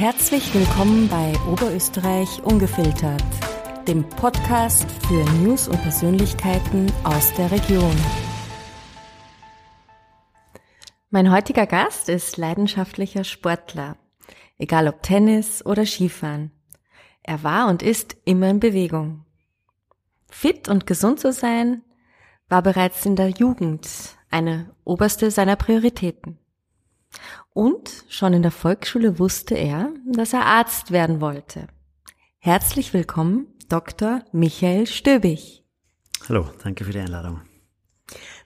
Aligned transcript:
Herzlich 0.00 0.54
willkommen 0.54 1.10
bei 1.10 1.34
Oberösterreich 1.46 2.42
Ungefiltert, 2.42 3.22
dem 3.86 4.08
Podcast 4.08 4.90
für 5.06 5.22
News 5.42 5.68
und 5.68 5.76
Persönlichkeiten 5.82 6.90
aus 7.04 7.34
der 7.34 7.50
Region. 7.50 7.94
Mein 11.10 11.30
heutiger 11.30 11.66
Gast 11.66 12.08
ist 12.08 12.38
leidenschaftlicher 12.38 13.24
Sportler, 13.24 13.98
egal 14.56 14.88
ob 14.88 15.02
Tennis 15.02 15.62
oder 15.66 15.84
Skifahren. 15.84 16.50
Er 17.22 17.42
war 17.42 17.68
und 17.68 17.82
ist 17.82 18.16
immer 18.24 18.48
in 18.48 18.58
Bewegung. 18.58 19.26
Fit 20.30 20.70
und 20.70 20.86
gesund 20.86 21.20
zu 21.20 21.30
sein 21.30 21.82
war 22.48 22.62
bereits 22.62 23.04
in 23.04 23.16
der 23.16 23.28
Jugend 23.28 23.86
eine 24.30 24.74
oberste 24.82 25.30
seiner 25.30 25.56
Prioritäten. 25.56 26.38
Und 27.52 28.04
schon 28.08 28.32
in 28.32 28.42
der 28.42 28.52
Volksschule 28.52 29.18
wusste 29.18 29.54
er, 29.54 29.90
dass 30.06 30.32
er 30.32 30.46
Arzt 30.46 30.92
werden 30.92 31.20
wollte. 31.20 31.66
Herzlich 32.38 32.94
willkommen, 32.94 33.48
Dr. 33.68 34.22
Michael 34.32 34.86
Stöbig. 34.86 35.64
Hallo, 36.28 36.46
danke 36.62 36.84
für 36.84 36.92
die 36.92 37.00
Einladung. 37.00 37.40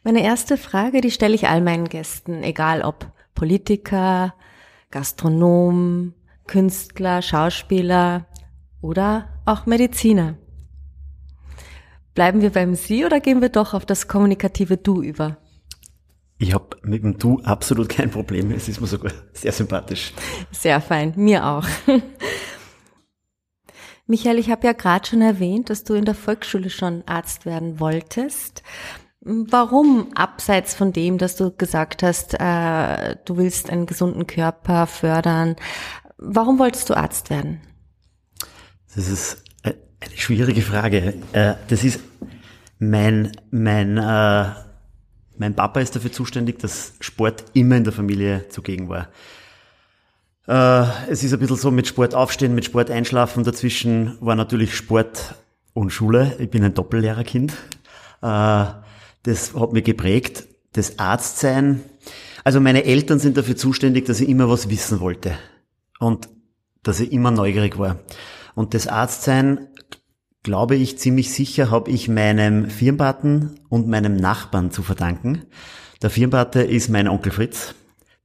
Meine 0.02 0.22
erste 0.22 0.56
Frage, 0.56 1.00
die 1.00 1.10
stelle 1.10 1.34
ich 1.34 1.48
all 1.48 1.60
meinen 1.60 1.88
Gästen, 1.88 2.42
egal 2.42 2.82
ob 2.82 3.10
Politiker, 3.34 4.34
Gastronom, 4.90 6.14
Künstler, 6.46 7.20
Schauspieler 7.20 8.26
oder 8.80 9.28
auch 9.44 9.66
Mediziner. 9.66 10.36
Bleiben 12.14 12.42
wir 12.42 12.50
beim 12.50 12.74
Sie 12.74 13.04
oder 13.04 13.20
gehen 13.20 13.40
wir 13.40 13.48
doch 13.48 13.74
auf 13.74 13.86
das 13.86 14.08
kommunikative 14.08 14.76
Du 14.76 15.02
über? 15.02 15.38
Ich 16.38 16.52
habe 16.52 16.76
mit 16.82 17.04
dem 17.04 17.18
Du 17.18 17.40
absolut 17.42 17.88
kein 17.88 18.10
Problem. 18.10 18.50
Es 18.50 18.68
ist 18.68 18.80
mir 18.80 18.86
sogar 18.86 19.12
sehr 19.32 19.52
sympathisch. 19.52 20.12
Sehr 20.50 20.80
fein, 20.80 21.12
mir 21.16 21.46
auch. 21.46 21.66
Michael, 24.06 24.38
ich 24.38 24.50
habe 24.50 24.66
ja 24.66 24.72
gerade 24.72 25.06
schon 25.06 25.22
erwähnt, 25.22 25.70
dass 25.70 25.84
du 25.84 25.94
in 25.94 26.04
der 26.04 26.14
Volksschule 26.14 26.68
schon 26.68 27.02
Arzt 27.06 27.46
werden 27.46 27.80
wolltest. 27.80 28.62
Warum, 29.20 30.08
abseits 30.14 30.74
von 30.74 30.92
dem, 30.92 31.16
dass 31.16 31.36
du 31.36 31.50
gesagt 31.50 32.02
hast, 32.02 32.34
äh, 32.34 33.16
du 33.24 33.38
willst 33.38 33.70
einen 33.70 33.86
gesunden 33.86 34.26
Körper 34.26 34.86
fördern, 34.86 35.56
warum 36.18 36.58
wolltest 36.58 36.90
du 36.90 36.94
Arzt 36.94 37.30
werden? 37.30 37.62
Das 38.94 39.08
ist 39.08 39.42
äh, 39.62 39.72
eine 40.00 40.16
schwierige 40.16 40.60
Frage. 40.60 41.14
Äh, 41.32 41.54
das 41.68 41.84
ist 41.84 42.00
mein, 42.78 43.32
mein 43.50 43.96
äh, 43.96 44.50
mein 45.36 45.54
Papa 45.54 45.80
ist 45.80 45.96
dafür 45.96 46.12
zuständig, 46.12 46.58
dass 46.58 46.94
Sport 47.00 47.44
immer 47.54 47.76
in 47.76 47.84
der 47.84 47.92
Familie 47.92 48.48
zugegen 48.48 48.88
war. 48.88 49.08
Äh, 50.46 51.10
es 51.10 51.24
ist 51.24 51.32
ein 51.32 51.38
bisschen 51.38 51.56
so 51.56 51.70
mit 51.70 51.86
Sport 51.86 52.14
aufstehen, 52.14 52.54
mit 52.54 52.64
Sport 52.64 52.90
einschlafen. 52.90 53.44
Dazwischen 53.44 54.16
war 54.20 54.36
natürlich 54.36 54.76
Sport 54.76 55.34
und 55.72 55.90
Schule. 55.90 56.36
Ich 56.38 56.50
bin 56.50 56.64
ein 56.64 56.74
Doppellehrerkind. 56.74 57.52
Äh, 58.22 58.64
das 59.22 59.54
hat 59.54 59.72
mich 59.72 59.84
geprägt. 59.84 60.46
Das 60.72 60.98
Arztsein. 60.98 61.82
Also 62.44 62.60
meine 62.60 62.84
Eltern 62.84 63.18
sind 63.18 63.36
dafür 63.36 63.56
zuständig, 63.56 64.04
dass 64.04 64.20
ich 64.20 64.28
immer 64.28 64.48
was 64.50 64.68
wissen 64.68 65.00
wollte. 65.00 65.36
Und 65.98 66.28
dass 66.82 67.00
ich 67.00 67.12
immer 67.12 67.30
neugierig 67.30 67.78
war. 67.78 68.00
Und 68.54 68.74
das 68.74 68.86
Arztsein 68.86 69.68
glaube 70.44 70.76
ich, 70.76 70.98
ziemlich 70.98 71.32
sicher 71.32 71.72
habe 71.72 71.90
ich 71.90 72.08
meinem 72.08 72.70
Firnpaten 72.70 73.58
und 73.68 73.88
meinem 73.88 74.14
Nachbarn 74.14 74.70
zu 74.70 74.84
verdanken. 74.84 75.46
Der 76.02 76.10
Firnpate 76.10 76.62
ist 76.62 76.90
mein 76.90 77.08
Onkel 77.08 77.32
Fritz, 77.32 77.74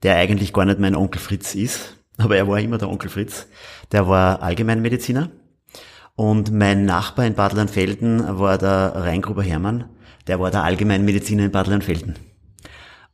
der 0.03 0.17
eigentlich 0.17 0.53
gar 0.53 0.65
nicht 0.65 0.79
mein 0.79 0.95
Onkel 0.95 1.19
Fritz 1.19 1.55
ist, 1.55 1.95
aber 2.17 2.35
er 2.35 2.47
war 2.47 2.59
immer 2.59 2.77
der 2.77 2.89
Onkel 2.89 3.09
Fritz. 3.09 3.47
Der 3.91 4.07
war 4.07 4.43
Allgemeinmediziner. 4.43 5.31
Und 6.15 6.51
mein 6.51 6.83
Nachbar 6.83 7.25
in 7.25 7.35
Bad 7.35 7.53
Lanfelden 7.53 8.37
war 8.37 8.57
der 8.57 8.93
Rheingruber 8.95 9.41
Hermann, 9.41 9.85
der 10.27 10.41
war 10.41 10.52
der 10.52 10.63
Allgemeinmediziner 10.65 11.45
in 11.45 11.52
Bad 11.52 11.67
Lanfelden. 11.67 12.15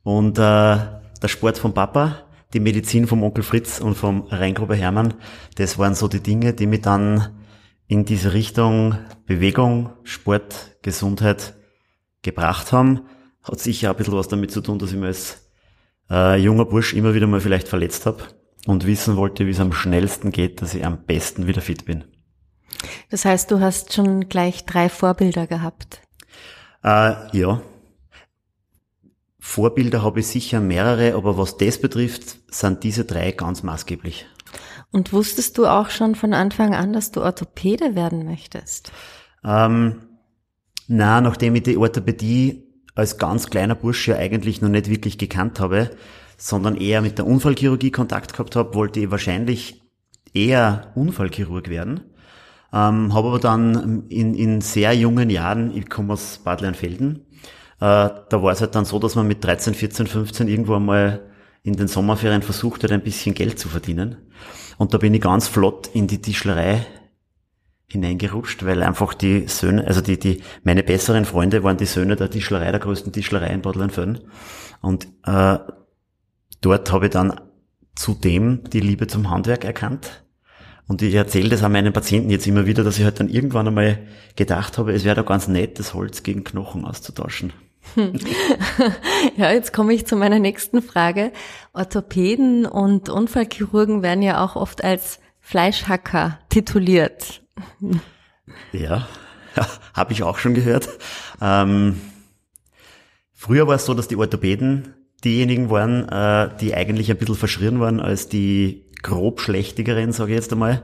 Und 0.02 0.38
äh, 0.38 0.40
der 0.40 1.28
Sport 1.28 1.58
vom 1.58 1.72
Papa, 1.72 2.24
die 2.52 2.60
Medizin 2.60 3.06
vom 3.06 3.22
Onkel 3.22 3.44
Fritz 3.44 3.78
und 3.78 3.94
vom 3.94 4.22
Rheingruber 4.22 4.74
Hermann, 4.74 5.14
das 5.54 5.78
waren 5.78 5.94
so 5.94 6.08
die 6.08 6.20
Dinge, 6.20 6.52
die 6.52 6.66
mich 6.66 6.82
dann 6.82 7.28
in 7.88 8.04
diese 8.04 8.32
Richtung 8.32 8.98
Bewegung, 9.26 9.90
Sport, 10.02 10.76
Gesundheit 10.82 11.54
gebracht 12.22 12.72
haben, 12.72 13.02
hat 13.42 13.60
sicher 13.60 13.90
ein 13.90 13.96
bisschen 13.96 14.14
was 14.14 14.28
damit 14.28 14.50
zu 14.50 14.60
tun, 14.60 14.78
dass 14.78 14.92
ich 14.92 14.98
mir 14.98 15.06
als 15.06 15.50
äh, 16.10 16.36
junger 16.36 16.64
Bursch 16.64 16.94
immer 16.94 17.14
wieder 17.14 17.26
mal 17.26 17.40
vielleicht 17.40 17.68
verletzt 17.68 18.06
habe 18.06 18.24
und 18.66 18.86
wissen 18.86 19.16
wollte, 19.16 19.46
wie 19.46 19.50
es 19.50 19.60
am 19.60 19.72
schnellsten 19.72 20.32
geht, 20.32 20.62
dass 20.62 20.74
ich 20.74 20.84
am 20.84 21.04
besten 21.04 21.46
wieder 21.46 21.60
fit 21.60 21.84
bin. 21.84 22.04
Das 23.10 23.24
heißt, 23.24 23.50
du 23.50 23.60
hast 23.60 23.92
schon 23.92 24.28
gleich 24.28 24.64
drei 24.64 24.88
Vorbilder 24.88 25.46
gehabt? 25.46 26.02
Äh, 26.82 27.14
ja. 27.36 27.62
Vorbilder 29.38 30.02
habe 30.02 30.20
ich 30.20 30.26
sicher 30.26 30.60
mehrere, 30.60 31.14
aber 31.14 31.38
was 31.38 31.56
das 31.56 31.80
betrifft, 31.80 32.38
sind 32.52 32.82
diese 32.82 33.04
drei 33.04 33.30
ganz 33.30 33.62
maßgeblich. 33.62 34.26
Und 34.92 35.12
wusstest 35.12 35.58
du 35.58 35.66
auch 35.66 35.90
schon 35.90 36.14
von 36.14 36.32
Anfang 36.32 36.74
an, 36.74 36.92
dass 36.92 37.10
du 37.10 37.22
Orthopäde 37.22 37.94
werden 37.94 38.24
möchtest? 38.24 38.92
Ähm, 39.44 40.02
na, 40.88 41.20
nachdem 41.20 41.54
ich 41.56 41.64
die 41.64 41.76
Orthopädie 41.76 42.64
als 42.94 43.18
ganz 43.18 43.50
kleiner 43.50 43.74
Bursche 43.74 44.12
ja 44.12 44.18
eigentlich 44.18 44.62
noch 44.62 44.68
nicht 44.68 44.88
wirklich 44.88 45.18
gekannt 45.18 45.60
habe, 45.60 45.90
sondern 46.36 46.76
eher 46.76 47.02
mit 47.02 47.18
der 47.18 47.26
Unfallchirurgie 47.26 47.90
Kontakt 47.90 48.32
gehabt 48.32 48.56
habe, 48.56 48.74
wollte 48.74 49.00
ich 49.00 49.10
wahrscheinlich 49.10 49.82
eher 50.34 50.92
Unfallchirurg 50.94 51.68
werden. 51.68 52.00
Ähm, 52.72 53.14
habe 53.14 53.28
aber 53.28 53.38
dann 53.38 54.06
in, 54.08 54.34
in 54.34 54.60
sehr 54.60 54.92
jungen 54.92 55.30
Jahren, 55.30 55.76
ich 55.76 55.88
komme 55.88 56.14
aus 56.14 56.40
Bad 56.44 56.60
Lernfelden, 56.60 57.26
äh, 57.80 58.08
da 58.28 58.42
war 58.42 58.52
es 58.52 58.60
halt 58.60 58.74
dann 58.74 58.84
so, 58.84 58.98
dass 58.98 59.14
man 59.14 59.26
mit 59.26 59.44
13, 59.44 59.74
14, 59.74 60.06
15 60.06 60.48
irgendwo 60.48 60.74
einmal 60.74 61.30
in 61.66 61.74
den 61.74 61.88
Sommerferien 61.88 62.42
versucht 62.42 62.84
hat, 62.84 62.92
ein 62.92 63.02
bisschen 63.02 63.34
Geld 63.34 63.58
zu 63.58 63.68
verdienen. 63.68 64.16
Und 64.78 64.94
da 64.94 64.98
bin 64.98 65.12
ich 65.12 65.20
ganz 65.20 65.48
flott 65.48 65.88
in 65.92 66.06
die 66.06 66.22
Tischlerei 66.22 66.86
hineingerutscht, 67.88 68.64
weil 68.64 68.84
einfach 68.84 69.14
die 69.14 69.48
Söhne, 69.48 69.84
also 69.84 70.00
die, 70.00 70.16
die, 70.18 70.42
meine 70.62 70.84
besseren 70.84 71.24
Freunde 71.24 71.64
waren 71.64 71.76
die 71.76 71.86
Söhne 71.86 72.14
der 72.14 72.30
Tischlerei, 72.30 72.70
der 72.70 72.78
größten 72.78 73.12
Tischlerei 73.12 73.48
in 73.48 73.62
Bad 73.62 73.74
Lanfön. 73.74 74.20
Und 74.80 75.08
äh, 75.24 75.58
dort 76.60 76.92
habe 76.92 77.06
ich 77.06 77.10
dann 77.10 77.40
zudem 77.96 78.62
die 78.70 78.80
Liebe 78.80 79.08
zum 79.08 79.28
Handwerk 79.28 79.64
erkannt. 79.64 80.24
Und 80.86 81.02
ich 81.02 81.14
erzähle 81.14 81.48
das 81.48 81.64
an 81.64 81.72
meinen 81.72 81.92
Patienten 81.92 82.30
jetzt 82.30 82.46
immer 82.46 82.66
wieder, 82.66 82.84
dass 82.84 82.98
ich 82.98 83.04
halt 83.04 83.18
dann 83.18 83.28
irgendwann 83.28 83.66
einmal 83.66 84.06
gedacht 84.36 84.78
habe, 84.78 84.92
es 84.92 85.02
wäre 85.02 85.16
doch 85.16 85.26
ganz 85.26 85.48
nett, 85.48 85.80
das 85.80 85.94
Holz 85.94 86.22
gegen 86.22 86.44
Knochen 86.44 86.84
auszutauschen. 86.84 87.52
Ja, 89.36 89.50
jetzt 89.52 89.72
komme 89.72 89.92
ich 89.92 90.06
zu 90.06 90.16
meiner 90.16 90.38
nächsten 90.38 90.82
Frage. 90.82 91.32
Orthopäden 91.72 92.66
und 92.66 93.08
Unfallchirurgen 93.08 94.02
werden 94.02 94.22
ja 94.22 94.44
auch 94.44 94.56
oft 94.56 94.82
als 94.82 95.20
Fleischhacker 95.40 96.38
tituliert. 96.48 97.42
Ja, 98.72 99.06
ja 99.56 99.66
habe 99.94 100.12
ich 100.12 100.22
auch 100.22 100.38
schon 100.38 100.54
gehört. 100.54 100.88
Ähm, 101.40 102.00
früher 103.32 103.66
war 103.66 103.76
es 103.76 103.86
so, 103.86 103.94
dass 103.94 104.08
die 104.08 104.16
Orthopäden 104.16 104.94
diejenigen 105.24 105.70
waren, 105.70 106.08
äh, 106.08 106.50
die 106.60 106.74
eigentlich 106.74 107.10
ein 107.10 107.16
bisschen 107.16 107.36
verschrien 107.36 107.80
waren 107.80 108.00
als 108.00 108.28
die 108.28 108.86
grob 109.02 109.40
schlechtigeren, 109.40 110.12
sage 110.12 110.32
ich 110.32 110.36
jetzt 110.36 110.52
einmal. 110.52 110.82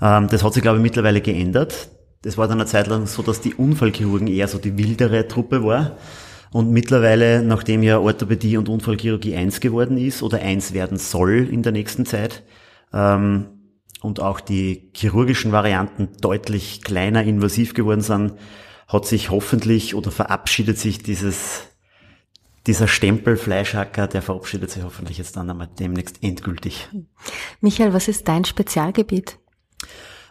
Ähm, 0.00 0.28
das 0.28 0.44
hat 0.44 0.54
sich, 0.54 0.62
glaube 0.62 0.78
ich, 0.78 0.82
mittlerweile 0.82 1.20
geändert. 1.20 1.88
Das 2.22 2.38
war 2.38 2.48
dann 2.48 2.60
eine 2.60 2.68
Zeit 2.68 2.86
lang 2.86 3.06
so, 3.06 3.22
dass 3.22 3.40
die 3.40 3.54
Unfallchirurgen 3.54 4.28
eher 4.28 4.48
so 4.48 4.58
die 4.58 4.76
wildere 4.78 5.28
Truppe 5.28 5.64
war. 5.64 5.96
Und 6.56 6.70
mittlerweile, 6.70 7.42
nachdem 7.42 7.82
ja 7.82 7.98
Orthopädie 7.98 8.56
und 8.56 8.70
Unfallchirurgie 8.70 9.36
eins 9.36 9.60
geworden 9.60 9.98
ist 9.98 10.22
oder 10.22 10.38
eins 10.38 10.72
werden 10.72 10.96
soll 10.96 11.46
in 11.52 11.62
der 11.62 11.72
nächsten 11.72 12.06
Zeit, 12.06 12.44
ähm, 12.94 13.48
und 14.00 14.20
auch 14.20 14.40
die 14.40 14.90
chirurgischen 14.94 15.52
Varianten 15.52 16.08
deutlich 16.22 16.82
kleiner 16.82 17.24
invasiv 17.24 17.74
geworden 17.74 18.00
sind, 18.00 18.38
hat 18.88 19.04
sich 19.04 19.30
hoffentlich 19.30 19.94
oder 19.94 20.10
verabschiedet 20.10 20.78
sich 20.78 21.02
dieses, 21.02 21.64
dieser 22.66 22.88
Stempel 22.88 23.36
Fleischhacker, 23.36 24.06
der 24.06 24.22
verabschiedet 24.22 24.70
sich 24.70 24.82
hoffentlich 24.82 25.18
jetzt 25.18 25.36
dann 25.36 25.50
einmal 25.50 25.68
demnächst 25.78 26.22
endgültig. 26.22 26.88
Michael, 27.60 27.92
was 27.92 28.08
ist 28.08 28.28
dein 28.28 28.46
Spezialgebiet? 28.46 29.38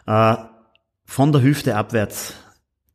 Äh, 0.08 0.34
von 1.04 1.30
der 1.30 1.42
Hüfte 1.42 1.76
abwärts 1.76 2.34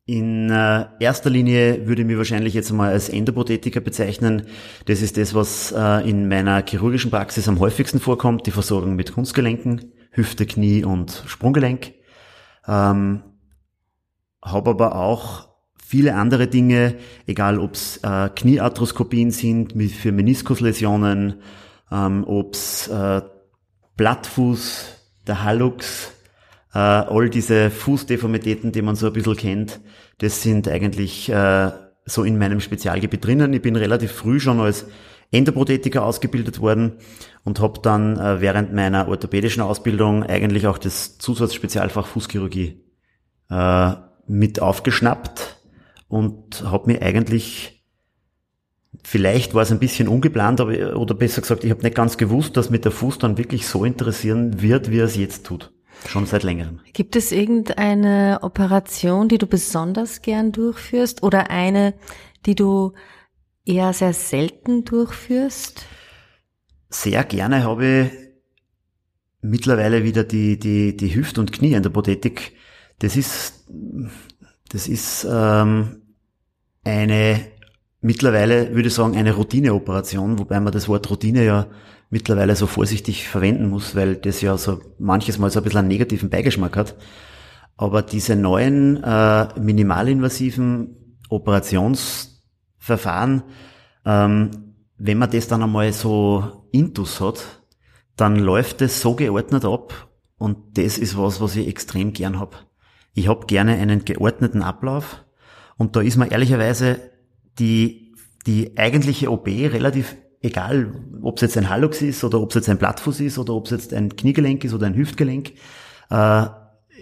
in 0.04 0.50
äh, 0.50 0.86
erster 0.98 1.30
Linie 1.30 1.86
würde 1.86 2.02
ich 2.02 2.08
mich 2.08 2.16
wahrscheinlich 2.16 2.54
jetzt 2.54 2.72
mal 2.72 2.90
als 2.90 3.08
Endoprothetiker 3.08 3.80
bezeichnen. 3.80 4.48
Das 4.86 5.00
ist 5.00 5.16
das, 5.16 5.34
was 5.34 5.72
äh, 5.72 6.08
in 6.08 6.28
meiner 6.28 6.64
chirurgischen 6.66 7.10
Praxis 7.10 7.46
am 7.46 7.60
häufigsten 7.60 8.00
vorkommt, 8.00 8.46
die 8.46 8.50
Versorgung 8.50 8.96
mit 8.96 9.12
Kunstgelenken, 9.12 9.92
Hüfte, 10.10 10.44
Knie 10.44 10.84
und 10.84 11.22
Sprunggelenk. 11.26 11.92
Ähm, 12.66 13.22
Habe 14.44 14.70
aber 14.70 14.96
auch 14.96 15.48
viele 15.76 16.16
andere 16.16 16.48
Dinge, 16.48 16.96
egal 17.26 17.60
ob 17.60 17.74
es 17.74 17.98
äh, 17.98 18.28
Kniearthroskopien 18.34 19.30
sind 19.30 19.76
mit, 19.76 19.92
für 19.92 20.10
Meniskusläsionen, 20.10 21.42
ähm, 21.92 22.24
ob 22.26 22.54
es 22.54 22.88
äh, 22.88 23.22
Blattfuß 23.96 24.96
der 25.28 25.44
Hallux, 25.44 26.12
äh, 26.74 26.78
all 26.78 27.28
diese 27.28 27.70
Fußdeformitäten, 27.70 28.72
die 28.72 28.82
man 28.82 28.96
so 28.96 29.06
ein 29.06 29.12
bisschen 29.12 29.36
kennt, 29.36 29.80
das 30.18 30.42
sind 30.42 30.68
eigentlich 30.68 31.28
äh, 31.28 31.70
so 32.04 32.24
in 32.24 32.38
meinem 32.38 32.60
Spezialgebiet 32.60 33.24
drinnen. 33.24 33.52
Ich 33.52 33.62
bin 33.62 33.76
relativ 33.76 34.12
früh 34.12 34.40
schon 34.40 34.60
als 34.60 34.86
Endoprothetiker 35.30 36.04
ausgebildet 36.04 36.60
worden 36.60 36.98
und 37.44 37.60
habe 37.60 37.80
dann 37.82 38.18
äh, 38.18 38.40
während 38.40 38.72
meiner 38.74 39.08
orthopädischen 39.08 39.62
Ausbildung 39.62 40.22
eigentlich 40.24 40.66
auch 40.66 40.78
das 40.78 41.18
Zusatzspezialfach 41.18 42.06
Fußchirurgie 42.06 42.84
äh, 43.50 43.92
mit 44.26 44.60
aufgeschnappt 44.60 45.58
und 46.08 46.64
habe 46.64 46.92
mir 46.92 47.02
eigentlich 47.02 47.82
vielleicht 49.02 49.54
war 49.54 49.62
es 49.62 49.72
ein 49.72 49.78
bisschen 49.78 50.08
ungeplant, 50.08 50.60
aber 50.60 50.96
oder 50.96 51.14
besser 51.14 51.40
gesagt, 51.40 51.64
ich 51.64 51.70
habe 51.70 51.82
nicht 51.82 51.96
ganz 51.96 52.18
gewusst, 52.18 52.56
dass 52.56 52.70
mit 52.70 52.84
der 52.84 52.92
Fuß 52.92 53.18
dann 53.18 53.38
wirklich 53.38 53.66
so 53.66 53.84
interessieren 53.84 54.60
wird, 54.60 54.90
wie 54.90 54.98
er 54.98 55.06
es 55.06 55.16
jetzt 55.16 55.46
tut. 55.46 55.72
Schon 56.06 56.26
seit 56.26 56.42
längerem. 56.42 56.80
Gibt 56.92 57.16
es 57.16 57.32
irgendeine 57.32 58.40
Operation, 58.42 59.28
die 59.28 59.38
du 59.38 59.46
besonders 59.46 60.22
gern 60.22 60.52
durchführst 60.52 61.22
oder 61.22 61.50
eine, 61.50 61.94
die 62.46 62.54
du 62.54 62.92
eher 63.64 63.92
sehr 63.92 64.12
selten 64.12 64.84
durchführst? 64.84 65.84
Sehr 66.90 67.24
gerne 67.24 67.64
habe 67.64 67.86
ich 67.86 68.22
mittlerweile 69.42 70.04
wieder 70.04 70.24
die, 70.24 70.58
die, 70.58 70.96
die 70.96 71.14
Hüft- 71.14 71.38
und 71.38 71.52
Knie 71.52 71.74
in 71.74 71.82
der 71.82 71.90
Prothetik. 71.90 72.56
Das 72.98 73.16
ist, 73.16 73.66
das 74.68 74.88
ist 74.88 75.26
ähm, 75.30 76.02
eine, 76.84 77.40
mittlerweile 78.00 78.74
würde 78.74 78.88
ich 78.88 78.94
sagen, 78.94 79.16
eine 79.16 79.34
Routineoperation, 79.34 80.38
wobei 80.38 80.60
man 80.60 80.72
das 80.72 80.88
Wort 80.88 81.10
Routine 81.10 81.44
ja 81.44 81.68
mittlerweile 82.12 82.54
so 82.54 82.66
vorsichtig 82.66 83.26
verwenden 83.26 83.70
muss, 83.70 83.96
weil 83.96 84.16
das 84.16 84.42
ja 84.42 84.58
so 84.58 84.82
manches 84.98 85.38
Mal 85.38 85.50
so 85.50 85.60
ein 85.60 85.62
bisschen 85.64 85.78
einen 85.78 85.88
negativen 85.88 86.28
Beigeschmack 86.28 86.76
hat. 86.76 86.94
Aber 87.78 88.02
diese 88.02 88.36
neuen 88.36 89.02
äh, 89.02 89.48
minimalinvasiven 89.58 91.16
Operationsverfahren, 91.30 93.44
ähm, 94.04 94.50
wenn 94.98 95.16
man 95.16 95.30
das 95.30 95.48
dann 95.48 95.62
einmal 95.62 95.90
so 95.94 96.66
intus 96.70 97.22
hat, 97.22 97.62
dann 98.14 98.36
läuft 98.36 98.82
es 98.82 99.00
so 99.00 99.14
geordnet 99.14 99.64
ab 99.64 100.10
und 100.36 100.76
das 100.76 100.98
ist 100.98 101.16
was, 101.16 101.40
was 101.40 101.56
ich 101.56 101.66
extrem 101.66 102.12
gern 102.12 102.38
hab. 102.38 102.66
Ich 103.14 103.28
hab 103.28 103.48
gerne 103.48 103.72
einen 103.72 104.04
geordneten 104.04 104.60
Ablauf 104.60 105.24
und 105.78 105.96
da 105.96 106.02
ist 106.02 106.18
mir 106.18 106.30
ehrlicherweise 106.30 107.00
die, 107.58 108.12
die 108.46 108.76
eigentliche 108.76 109.32
OP 109.32 109.46
relativ 109.46 110.14
egal 110.42 110.92
ob 111.22 111.36
es 111.36 111.42
jetzt 111.42 111.56
ein 111.56 111.70
Hallux 111.70 112.02
ist 112.02 112.24
oder 112.24 112.40
ob 112.40 112.50
es 112.50 112.56
jetzt 112.56 112.68
ein 112.68 112.78
Plattfuß 112.78 113.20
ist 113.20 113.38
oder 113.38 113.54
ob 113.54 113.66
es 113.66 113.70
jetzt 113.70 113.94
ein 113.94 114.14
Kniegelenk 114.16 114.64
ist 114.64 114.74
oder 114.74 114.86
ein 114.86 114.96
Hüftgelenk. 114.96 115.52
Äh, 116.10 116.46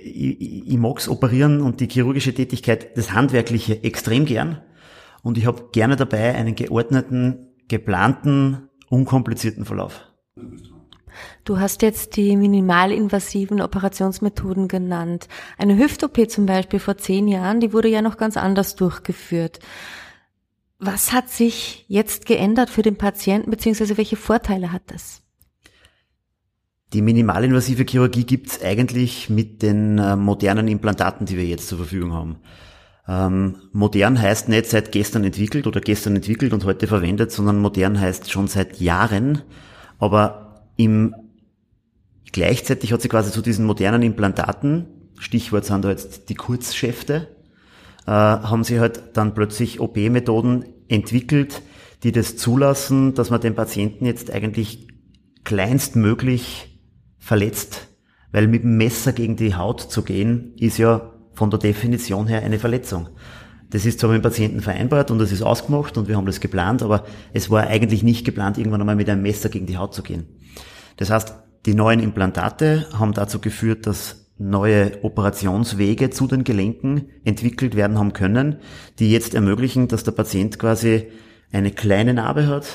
ich, 0.02 0.68
ich 0.68 0.78
mag's 0.78 1.08
operieren 1.08 1.60
und 1.60 1.80
die 1.80 1.88
chirurgische 1.88 2.34
Tätigkeit, 2.34 2.96
das 2.96 3.12
Handwerkliche 3.12 3.82
extrem 3.82 4.24
gern. 4.24 4.60
Und 5.22 5.36
ich 5.36 5.46
habe 5.46 5.68
gerne 5.72 5.96
dabei 5.96 6.34
einen 6.34 6.54
geordneten, 6.54 7.48
geplanten, 7.68 8.68
unkomplizierten 8.88 9.64
Verlauf. 9.64 10.06
Du 11.44 11.58
hast 11.58 11.82
jetzt 11.82 12.16
die 12.16 12.36
minimalinvasiven 12.36 13.60
Operationsmethoden 13.60 14.68
genannt. 14.68 15.28
Eine 15.58 15.76
Hüft-OP 15.76 16.30
zum 16.30 16.46
Beispiel 16.46 16.78
vor 16.78 16.96
zehn 16.96 17.28
Jahren, 17.28 17.60
die 17.60 17.72
wurde 17.72 17.88
ja 17.88 18.00
noch 18.00 18.16
ganz 18.16 18.36
anders 18.36 18.76
durchgeführt. 18.76 19.58
Was 20.80 21.12
hat 21.12 21.28
sich 21.28 21.84
jetzt 21.88 22.24
geändert 22.24 22.70
für 22.70 22.80
den 22.80 22.96
Patienten, 22.96 23.50
beziehungsweise 23.50 23.98
welche 23.98 24.16
Vorteile 24.16 24.72
hat 24.72 24.82
das? 24.86 25.22
Die 26.94 27.02
minimalinvasive 27.02 27.84
Chirurgie 27.84 28.24
gibt's 28.24 28.62
eigentlich 28.62 29.28
mit 29.28 29.60
den 29.62 29.98
äh, 29.98 30.16
modernen 30.16 30.66
Implantaten, 30.68 31.26
die 31.26 31.36
wir 31.36 31.44
jetzt 31.44 31.68
zur 31.68 31.78
Verfügung 31.78 32.14
haben. 32.14 32.36
Ähm, 33.06 33.56
modern 33.72 34.20
heißt 34.20 34.48
nicht 34.48 34.66
seit 34.66 34.90
gestern 34.90 35.22
entwickelt 35.24 35.66
oder 35.66 35.82
gestern 35.82 36.16
entwickelt 36.16 36.54
und 36.54 36.64
heute 36.64 36.86
verwendet, 36.86 37.30
sondern 37.30 37.58
modern 37.58 38.00
heißt 38.00 38.30
schon 38.30 38.48
seit 38.48 38.80
Jahren. 38.80 39.42
Aber 39.98 40.64
im 40.76 41.14
gleichzeitig 42.32 42.92
hat 42.92 43.02
sie 43.02 43.08
quasi 43.08 43.30
zu 43.30 43.42
diesen 43.42 43.66
modernen 43.66 44.02
Implantaten, 44.02 44.86
Stichwort 45.18 45.66
sind 45.66 45.84
da 45.84 45.90
jetzt 45.90 46.30
die 46.30 46.34
Kurzschäfte, 46.34 47.28
äh, 48.06 48.10
haben 48.10 48.64
sie 48.64 48.80
halt 48.80 49.16
dann 49.16 49.34
plötzlich 49.34 49.80
OP-Methoden 49.80 50.64
entwickelt, 50.88 51.62
die 52.02 52.12
das 52.12 52.36
zulassen, 52.36 53.14
dass 53.14 53.30
man 53.30 53.40
den 53.40 53.54
Patienten 53.54 54.06
jetzt 54.06 54.32
eigentlich 54.32 54.88
kleinstmöglich 55.44 56.80
verletzt. 57.18 57.88
Weil 58.32 58.46
mit 58.46 58.62
dem 58.62 58.76
Messer 58.76 59.12
gegen 59.12 59.36
die 59.36 59.54
Haut 59.54 59.80
zu 59.80 60.02
gehen, 60.02 60.54
ist 60.56 60.78
ja 60.78 61.12
von 61.32 61.50
der 61.50 61.58
Definition 61.58 62.26
her 62.26 62.42
eine 62.42 62.58
Verletzung. 62.58 63.08
Das 63.70 63.86
ist 63.86 64.00
zwar 64.00 64.10
mit 64.10 64.20
dem 64.20 64.22
Patienten 64.22 64.60
vereinbart 64.60 65.10
und 65.10 65.18
das 65.18 65.30
ist 65.30 65.42
ausgemacht 65.42 65.96
und 65.96 66.08
wir 66.08 66.16
haben 66.16 66.26
das 66.26 66.40
geplant, 66.40 66.82
aber 66.82 67.04
es 67.32 67.50
war 67.50 67.66
eigentlich 67.66 68.02
nicht 68.02 68.24
geplant, 68.24 68.58
irgendwann 68.58 68.80
einmal 68.80 68.96
mit 68.96 69.08
einem 69.08 69.22
Messer 69.22 69.48
gegen 69.48 69.66
die 69.66 69.78
Haut 69.78 69.94
zu 69.94 70.02
gehen. 70.02 70.26
Das 70.96 71.10
heißt, 71.10 71.34
die 71.66 71.74
neuen 71.74 72.00
Implantate 72.00 72.88
haben 72.92 73.12
dazu 73.12 73.38
geführt, 73.38 73.86
dass 73.86 74.19
neue 74.40 75.04
Operationswege 75.04 76.10
zu 76.10 76.26
den 76.26 76.44
Gelenken 76.44 77.10
entwickelt 77.24 77.76
werden 77.76 77.98
haben 77.98 78.14
können, 78.14 78.56
die 78.98 79.12
jetzt 79.12 79.34
ermöglichen, 79.34 79.86
dass 79.86 80.02
der 80.02 80.12
Patient 80.12 80.58
quasi 80.58 81.08
eine 81.52 81.70
kleine 81.70 82.14
Narbe 82.14 82.46
hat, 82.46 82.66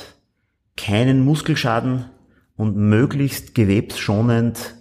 keinen 0.78 1.26
Muskelschaden 1.26 2.06
und 2.56 2.78
möglichst 2.78 3.56
gewebsschonend 3.56 4.76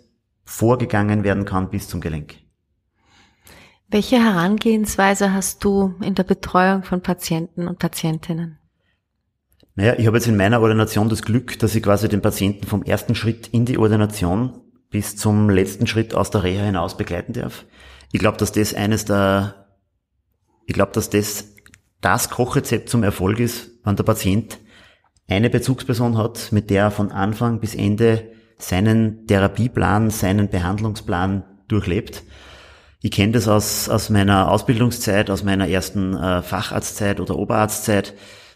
vorgegangen 0.44 1.24
werden 1.24 1.46
kann 1.46 1.70
bis 1.70 1.88
zum 1.88 2.00
Gelenk. 2.00 2.36
Welche 3.88 4.16
Herangehensweise 4.16 5.32
hast 5.32 5.64
du 5.64 5.94
in 6.02 6.14
der 6.14 6.24
Betreuung 6.24 6.82
von 6.82 7.00
Patienten 7.00 7.66
und 7.66 7.78
Patientinnen? 7.78 8.58
Naja, 9.74 9.94
ich 9.96 10.06
habe 10.06 10.18
jetzt 10.18 10.26
in 10.26 10.36
meiner 10.36 10.60
Ordination 10.60 11.08
das 11.08 11.22
Glück, 11.22 11.58
dass 11.58 11.74
ich 11.74 11.82
quasi 11.82 12.08
den 12.08 12.20
Patienten 12.20 12.66
vom 12.66 12.82
ersten 12.82 13.14
Schritt 13.14 13.48
in 13.48 13.64
die 13.64 13.78
Ordination 13.78 14.60
bis 14.94 15.16
zum 15.16 15.50
letzten 15.50 15.88
Schritt 15.88 16.14
aus 16.14 16.30
der 16.30 16.44
Reha 16.44 16.62
hinaus 16.62 16.96
begleiten 16.96 17.32
darf. 17.32 17.64
Ich 18.12 18.20
glaube, 18.20 18.38
dass 18.38 18.52
das 18.52 18.74
eines 18.74 19.04
der, 19.04 19.66
ich 20.66 20.74
glaube, 20.74 20.92
dass 20.92 21.10
das 21.10 21.56
das 22.00 22.30
Kochrezept 22.30 22.88
zum 22.88 23.02
Erfolg 23.02 23.40
ist, 23.40 23.72
wenn 23.82 23.96
der 23.96 24.04
Patient 24.04 24.60
eine 25.26 25.50
Bezugsperson 25.50 26.16
hat, 26.16 26.52
mit 26.52 26.70
der 26.70 26.84
er 26.84 26.90
von 26.92 27.10
Anfang 27.10 27.58
bis 27.58 27.74
Ende 27.74 28.30
seinen 28.56 29.26
Therapieplan, 29.26 30.10
seinen 30.10 30.48
Behandlungsplan 30.48 31.42
durchlebt. 31.66 32.22
Ich 33.02 33.10
kenne 33.10 33.32
das 33.32 33.48
aus, 33.48 33.88
aus 33.88 34.10
meiner 34.10 34.48
Ausbildungszeit, 34.48 35.28
aus 35.28 35.42
meiner 35.42 35.68
ersten 35.68 36.14
äh, 36.14 36.40
Facharztzeit 36.42 37.18
oder 37.18 37.36
Oberarztzeit 37.36 38.14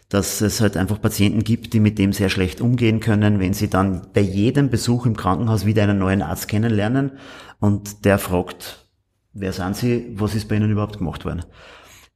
dass 0.09 0.41
es 0.41 0.59
halt 0.59 0.75
einfach 0.75 0.99
Patienten 0.99 1.43
gibt, 1.43 1.73
die 1.73 1.79
mit 1.79 1.99
dem 1.99 2.13
sehr 2.13 2.29
schlecht 2.29 2.61
umgehen 2.61 2.99
können, 2.99 3.39
wenn 3.39 3.53
sie 3.53 3.69
dann 3.69 4.07
bei 4.13 4.21
jedem 4.21 4.71
Besuch 4.71 5.05
im 5.05 5.15
Krankenhaus 5.15 5.65
wieder 5.65 5.83
einen 5.83 5.99
neuen 5.99 6.23
Arzt 6.23 6.47
kennenlernen 6.47 7.11
und 7.59 8.05
der 8.05 8.17
fragt, 8.17 8.87
wer 9.33 9.53
sind 9.53 9.75
Sie, 9.75 10.11
was 10.15 10.33
ist 10.33 10.49
bei 10.49 10.55
Ihnen 10.55 10.71
überhaupt 10.71 10.97
gemacht 10.97 11.25
worden? 11.25 11.45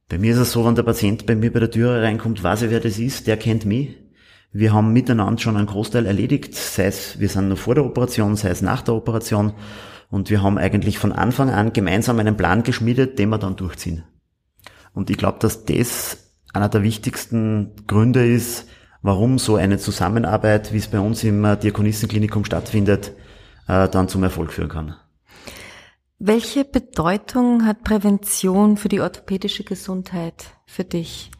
Bei 0.08 0.18
mir 0.18 0.32
ist 0.32 0.40
es 0.40 0.52
so, 0.52 0.66
wenn 0.66 0.74
der 0.74 0.82
Patient 0.82 1.24
bei 1.24 1.36
mir 1.36 1.52
bei 1.52 1.60
der 1.60 1.70
Tür 1.70 2.02
reinkommt, 2.02 2.42
weiß 2.42 2.62
er, 2.62 2.70
wer 2.70 2.80
das 2.80 2.98
ist, 2.98 3.26
der 3.28 3.36
kennt 3.36 3.64
mich. 3.64 3.96
Wir 4.52 4.72
haben 4.72 4.92
miteinander 4.92 5.40
schon 5.40 5.56
einen 5.56 5.66
Großteil 5.66 6.06
erledigt, 6.06 6.54
sei 6.54 6.86
es, 6.86 7.18
wir 7.18 7.28
sind 7.28 7.48
noch 7.48 7.58
vor 7.58 7.74
der 7.74 7.84
Operation, 7.84 8.36
sei 8.36 8.50
es 8.50 8.62
nach 8.62 8.82
der 8.82 8.94
Operation. 8.94 9.54
Und 10.10 10.30
wir 10.30 10.42
haben 10.42 10.58
eigentlich 10.58 10.98
von 10.98 11.12
Anfang 11.12 11.50
an 11.50 11.72
gemeinsam 11.72 12.18
einen 12.18 12.36
Plan 12.36 12.62
geschmiedet, 12.62 13.18
den 13.18 13.30
wir 13.30 13.38
dann 13.38 13.56
durchziehen. 13.56 14.04
Und 14.92 15.10
ich 15.10 15.16
glaube, 15.16 15.38
dass 15.40 15.64
das 15.64 16.23
einer 16.54 16.68
der 16.68 16.82
wichtigsten 16.82 17.72
Gründe 17.86 18.26
ist, 18.26 18.66
warum 19.02 19.38
so 19.38 19.56
eine 19.56 19.78
Zusammenarbeit, 19.78 20.72
wie 20.72 20.78
es 20.78 20.88
bei 20.88 21.00
uns 21.00 21.22
im 21.24 21.42
Diakonissenklinikum 21.42 22.44
stattfindet, 22.44 23.12
äh, 23.68 23.88
dann 23.88 24.08
zum 24.08 24.22
Erfolg 24.22 24.52
führen 24.52 24.70
kann. 24.70 24.96
Welche 26.18 26.64
Bedeutung 26.64 27.66
hat 27.66 27.82
Prävention 27.84 28.76
für 28.76 28.88
die 28.88 29.00
orthopädische 29.00 29.64
Gesundheit 29.64 30.46
für 30.64 30.84
dich? 30.84 31.30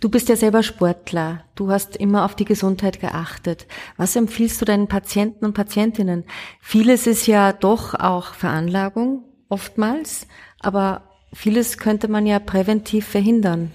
Du 0.00 0.08
bist 0.08 0.28
ja 0.28 0.36
selber 0.36 0.62
Sportler. 0.62 1.44
Du 1.54 1.70
hast 1.70 1.96
immer 1.96 2.24
auf 2.24 2.34
die 2.34 2.44
Gesundheit 2.44 3.00
geachtet. 3.00 3.66
Was 3.96 4.14
empfiehlst 4.14 4.60
du 4.60 4.64
deinen 4.64 4.88
Patienten 4.88 5.44
und 5.44 5.54
Patientinnen? 5.54 6.24
Vieles 6.60 7.06
ist 7.06 7.26
ja 7.26 7.52
doch 7.52 7.94
auch 7.94 8.34
Veranlagung, 8.34 9.24
oftmals, 9.48 10.26
aber 10.60 11.08
vieles 11.32 11.78
könnte 11.78 12.08
man 12.08 12.26
ja 12.26 12.40
präventiv 12.40 13.06
verhindern. 13.06 13.72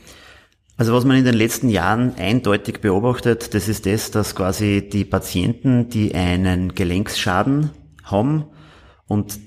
Also 0.77 0.93
was 0.93 1.05
man 1.05 1.17
in 1.17 1.25
den 1.25 1.33
letzten 1.33 1.69
Jahren 1.69 2.15
eindeutig 2.17 2.81
beobachtet, 2.81 3.55
das 3.55 3.67
ist 3.67 3.87
das, 3.87 4.11
dass 4.11 4.35
quasi 4.35 4.87
die 4.87 5.05
Patienten, 5.05 5.89
die 5.89 6.13
einen 6.13 6.75
Gelenksschaden 6.75 7.71
haben 8.03 8.45
und 9.07 9.39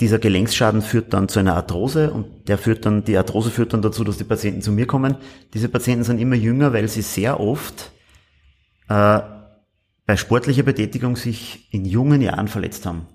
dieser 0.00 0.18
Gelenksschaden 0.18 0.80
führt 0.80 1.12
dann 1.12 1.28
zu 1.28 1.40
einer 1.40 1.54
Arthrose 1.54 2.12
und 2.12 2.48
der 2.48 2.56
führt 2.56 2.86
dann, 2.86 3.04
die 3.04 3.18
Arthrose 3.18 3.50
führt 3.50 3.74
dann 3.74 3.82
dazu, 3.82 4.04
dass 4.04 4.16
die 4.16 4.24
Patienten 4.24 4.62
zu 4.62 4.72
mir 4.72 4.86
kommen. 4.86 5.16
Diese 5.52 5.68
Patienten 5.68 6.04
sind 6.04 6.18
immer 6.18 6.36
jünger, 6.36 6.72
weil 6.72 6.88
sie 6.88 7.02
sehr 7.02 7.40
oft 7.40 7.90
äh, 8.88 9.20
bei 10.06 10.16
sportlicher 10.16 10.62
Betätigung 10.62 11.16
sich 11.16 11.68
in 11.72 11.84
jungen 11.84 12.22
Jahren 12.22 12.48
verletzt 12.48 12.86
haben. 12.86 13.06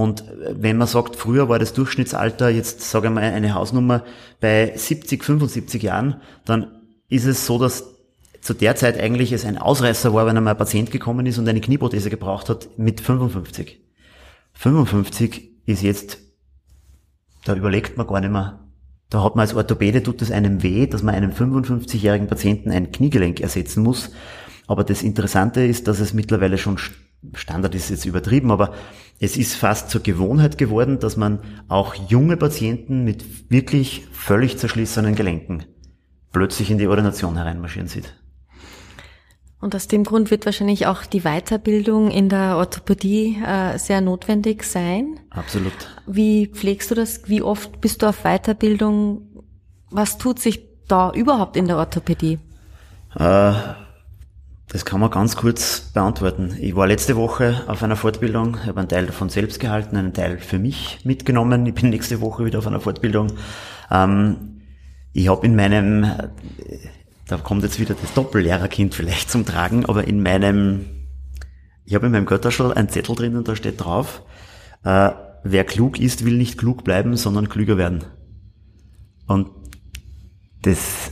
Und 0.00 0.24
wenn 0.48 0.78
man 0.78 0.88
sagt, 0.88 1.14
früher 1.14 1.50
war 1.50 1.58
das 1.58 1.74
Durchschnittsalter, 1.74 2.48
jetzt 2.48 2.80
sage 2.90 3.08
ich 3.08 3.12
mal 3.12 3.22
eine 3.22 3.52
Hausnummer 3.52 4.02
bei 4.40 4.72
70, 4.74 5.22
75 5.22 5.82
Jahren, 5.82 6.22
dann 6.46 6.68
ist 7.10 7.26
es 7.26 7.44
so, 7.44 7.58
dass 7.58 7.84
zu 8.40 8.54
der 8.54 8.76
Zeit 8.76 8.98
eigentlich 8.98 9.30
es 9.32 9.44
ein 9.44 9.58
Ausreißer 9.58 10.14
war, 10.14 10.24
wenn 10.24 10.38
einmal 10.38 10.54
ein 10.54 10.58
Patient 10.58 10.90
gekommen 10.90 11.26
ist 11.26 11.36
und 11.36 11.46
eine 11.46 11.60
Knieprothese 11.60 12.08
gebraucht 12.08 12.48
hat 12.48 12.78
mit 12.78 13.02
55. 13.02 13.78
55 14.54 15.50
ist 15.66 15.82
jetzt, 15.82 16.16
da 17.44 17.54
überlegt 17.54 17.98
man 17.98 18.06
gar 18.06 18.20
nicht 18.20 18.32
mehr. 18.32 18.58
Da 19.10 19.22
hat 19.22 19.36
man 19.36 19.42
als 19.42 19.52
Orthopäde, 19.52 20.02
tut 20.02 20.22
es 20.22 20.30
einem 20.30 20.62
weh, 20.62 20.86
dass 20.86 21.02
man 21.02 21.14
einem 21.14 21.32
55-jährigen 21.32 22.26
Patienten 22.26 22.70
ein 22.70 22.90
Kniegelenk 22.90 23.40
ersetzen 23.40 23.82
muss. 23.82 24.12
Aber 24.66 24.82
das 24.82 25.02
Interessante 25.02 25.62
ist, 25.62 25.88
dass 25.88 26.00
es 26.00 26.14
mittlerweile 26.14 26.56
schon 26.56 26.78
Standard 27.34 27.74
ist 27.74 27.90
jetzt 27.90 28.06
übertrieben, 28.06 28.50
aber 28.50 28.72
es 29.20 29.36
ist 29.36 29.54
fast 29.54 29.90
zur 29.90 30.02
Gewohnheit 30.02 30.56
geworden, 30.56 30.98
dass 30.98 31.18
man 31.18 31.40
auch 31.68 31.94
junge 31.94 32.38
Patienten 32.38 33.04
mit 33.04 33.50
wirklich 33.50 34.06
völlig 34.12 34.56
zerschlissenen 34.56 35.14
Gelenken 35.14 35.66
plötzlich 36.32 36.70
in 36.70 36.78
die 36.78 36.88
Ordination 36.88 37.36
hereinmarschieren 37.36 37.88
sieht. 37.88 38.14
Und 39.60 39.74
aus 39.74 39.88
dem 39.88 40.04
Grund 40.04 40.30
wird 40.30 40.46
wahrscheinlich 40.46 40.86
auch 40.86 41.04
die 41.04 41.20
Weiterbildung 41.20 42.10
in 42.10 42.30
der 42.30 42.56
Orthopädie 42.56 43.36
äh, 43.46 43.78
sehr 43.78 44.00
notwendig 44.00 44.64
sein. 44.64 45.20
Absolut. 45.28 45.74
Wie 46.06 46.46
pflegst 46.46 46.90
du 46.90 46.94
das? 46.94 47.28
Wie 47.28 47.42
oft 47.42 47.78
bist 47.82 48.00
du 48.00 48.06
auf 48.06 48.22
Weiterbildung? 48.22 49.44
Was 49.90 50.16
tut 50.16 50.38
sich 50.38 50.66
da 50.88 51.12
überhaupt 51.12 51.58
in 51.58 51.66
der 51.66 51.76
Orthopädie? 51.76 52.38
Äh, 53.18 53.52
das 54.72 54.84
kann 54.84 55.00
man 55.00 55.10
ganz 55.10 55.34
kurz 55.34 55.80
beantworten. 55.92 56.54
Ich 56.60 56.76
war 56.76 56.86
letzte 56.86 57.16
Woche 57.16 57.64
auf 57.66 57.82
einer 57.82 57.96
Fortbildung, 57.96 58.64
habe 58.64 58.78
einen 58.78 58.88
Teil 58.88 59.04
davon 59.06 59.28
selbst 59.28 59.58
gehalten, 59.58 59.96
einen 59.96 60.12
Teil 60.12 60.38
für 60.38 60.60
mich 60.60 61.00
mitgenommen. 61.02 61.66
Ich 61.66 61.74
bin 61.74 61.90
nächste 61.90 62.20
Woche 62.20 62.44
wieder 62.44 62.60
auf 62.60 62.68
einer 62.68 62.78
Fortbildung. 62.78 63.32
Ähm, 63.90 64.60
ich 65.12 65.28
habe 65.28 65.44
in 65.44 65.56
meinem, 65.56 66.06
da 67.26 67.38
kommt 67.38 67.64
jetzt 67.64 67.80
wieder 67.80 67.96
das 68.00 68.14
Doppellehrerkind 68.14 68.94
vielleicht 68.94 69.28
zum 69.28 69.44
Tragen, 69.44 69.86
aber 69.86 70.06
in 70.06 70.22
meinem, 70.22 70.86
ich 71.84 71.96
habe 71.96 72.06
in 72.06 72.12
meinem 72.12 72.26
Götterschall 72.26 72.72
einen 72.72 72.88
Zettel 72.88 73.16
drin 73.16 73.34
und 73.34 73.48
da 73.48 73.56
steht 73.56 73.80
drauf, 73.80 74.22
äh, 74.84 75.10
wer 75.42 75.64
klug 75.64 75.98
ist, 75.98 76.24
will 76.24 76.36
nicht 76.36 76.58
klug 76.58 76.84
bleiben, 76.84 77.16
sondern 77.16 77.48
klüger 77.48 77.76
werden. 77.76 78.04
Und 79.26 79.50
das, 80.62 81.10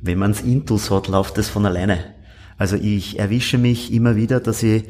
wenn 0.00 0.18
man 0.18 0.30
es 0.30 0.40
Intus 0.40 0.90
hat, 0.90 1.08
läuft 1.08 1.36
das 1.36 1.50
von 1.50 1.66
alleine. 1.66 2.15
Also 2.58 2.76
ich 2.76 3.18
erwische 3.18 3.58
mich 3.58 3.92
immer 3.92 4.16
wieder, 4.16 4.40
dass 4.40 4.62
ich 4.62 4.84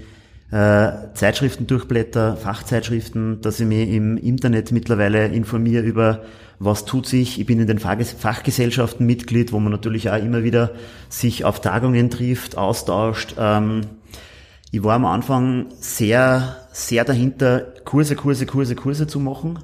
äh, 0.50 0.92
Zeitschriften 1.14 1.66
durchblätter, 1.66 2.36
Fachzeitschriften, 2.36 3.40
dass 3.40 3.58
ich 3.58 3.66
mich 3.66 3.88
im 3.88 4.16
Internet 4.16 4.70
mittlerweile 4.72 5.26
informiere 5.26 5.82
über 5.82 6.22
was 6.58 6.84
tut 6.84 7.06
sich. 7.06 7.38
Ich 7.38 7.46
bin 7.46 7.60
in 7.60 7.66
den 7.66 7.78
Fachgesellschaften 7.78 9.04
Mitglied, 9.04 9.52
wo 9.52 9.58
man 9.58 9.72
natürlich 9.72 10.08
auch 10.10 10.16
immer 10.16 10.42
wieder 10.42 10.72
sich 11.08 11.44
auf 11.44 11.60
Tagungen 11.60 12.10
trifft, 12.10 12.56
austauscht. 12.56 13.34
Ähm, 13.38 13.82
ich 14.70 14.82
war 14.82 14.94
am 14.94 15.04
Anfang 15.04 15.66
sehr, 15.80 16.56
sehr 16.72 17.04
dahinter, 17.04 17.60
Kurse, 17.84 18.16
Kurse, 18.16 18.46
Kurse, 18.46 18.74
Kurse 18.74 19.06
zu 19.06 19.20
machen. 19.20 19.58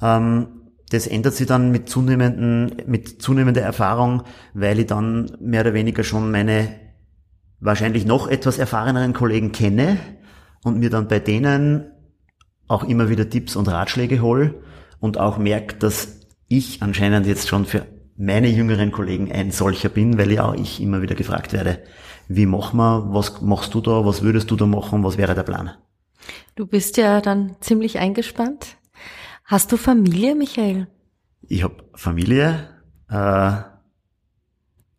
Ähm, 0.00 0.46
das 0.90 1.06
ändert 1.06 1.34
sich 1.34 1.46
dann 1.46 1.70
mit 1.70 1.88
zunehmenden, 1.88 2.76
mit 2.86 3.20
zunehmender 3.20 3.60
Erfahrung, 3.60 4.22
weil 4.54 4.78
ich 4.78 4.86
dann 4.86 5.30
mehr 5.40 5.62
oder 5.62 5.74
weniger 5.74 6.02
schon 6.02 6.30
meine 6.30 6.68
wahrscheinlich 7.60 8.04
noch 8.06 8.28
etwas 8.28 8.58
erfahreneren 8.58 9.12
Kollegen 9.12 9.52
kenne 9.52 9.98
und 10.64 10.78
mir 10.78 10.90
dann 10.90 11.08
bei 11.08 11.18
denen 11.18 11.90
auch 12.66 12.84
immer 12.84 13.08
wieder 13.08 13.28
Tipps 13.28 13.56
und 13.56 13.68
Ratschläge 13.68 14.20
hole 14.20 14.62
und 15.00 15.18
auch 15.18 15.38
merke, 15.38 15.76
dass 15.76 16.20
ich 16.48 16.82
anscheinend 16.82 17.26
jetzt 17.26 17.48
schon 17.48 17.64
für 17.64 17.86
meine 18.16 18.48
jüngeren 18.48 18.90
Kollegen 18.90 19.30
ein 19.32 19.50
solcher 19.50 19.88
bin, 19.88 20.18
weil 20.18 20.32
ja 20.32 20.44
auch 20.44 20.54
ich 20.54 20.80
immer 20.80 21.02
wieder 21.02 21.14
gefragt 21.14 21.52
werde, 21.52 21.80
wie 22.28 22.46
machen 22.46 22.78
wir, 22.78 23.14
was 23.14 23.40
machst 23.40 23.74
du 23.74 23.80
da, 23.80 24.04
was 24.04 24.22
würdest 24.22 24.50
du 24.50 24.56
da 24.56 24.66
machen, 24.66 25.04
was 25.04 25.16
wäre 25.16 25.34
der 25.34 25.44
Plan? 25.44 25.70
Du 26.56 26.66
bist 26.66 26.96
ja 26.96 27.20
dann 27.20 27.56
ziemlich 27.60 27.98
eingespannt. 27.98 28.76
Hast 29.44 29.72
du 29.72 29.76
Familie, 29.76 30.34
Michael? 30.34 30.88
Ich 31.42 31.62
habe 31.62 31.76
Familie, 31.94 32.68
äh, 33.08 33.52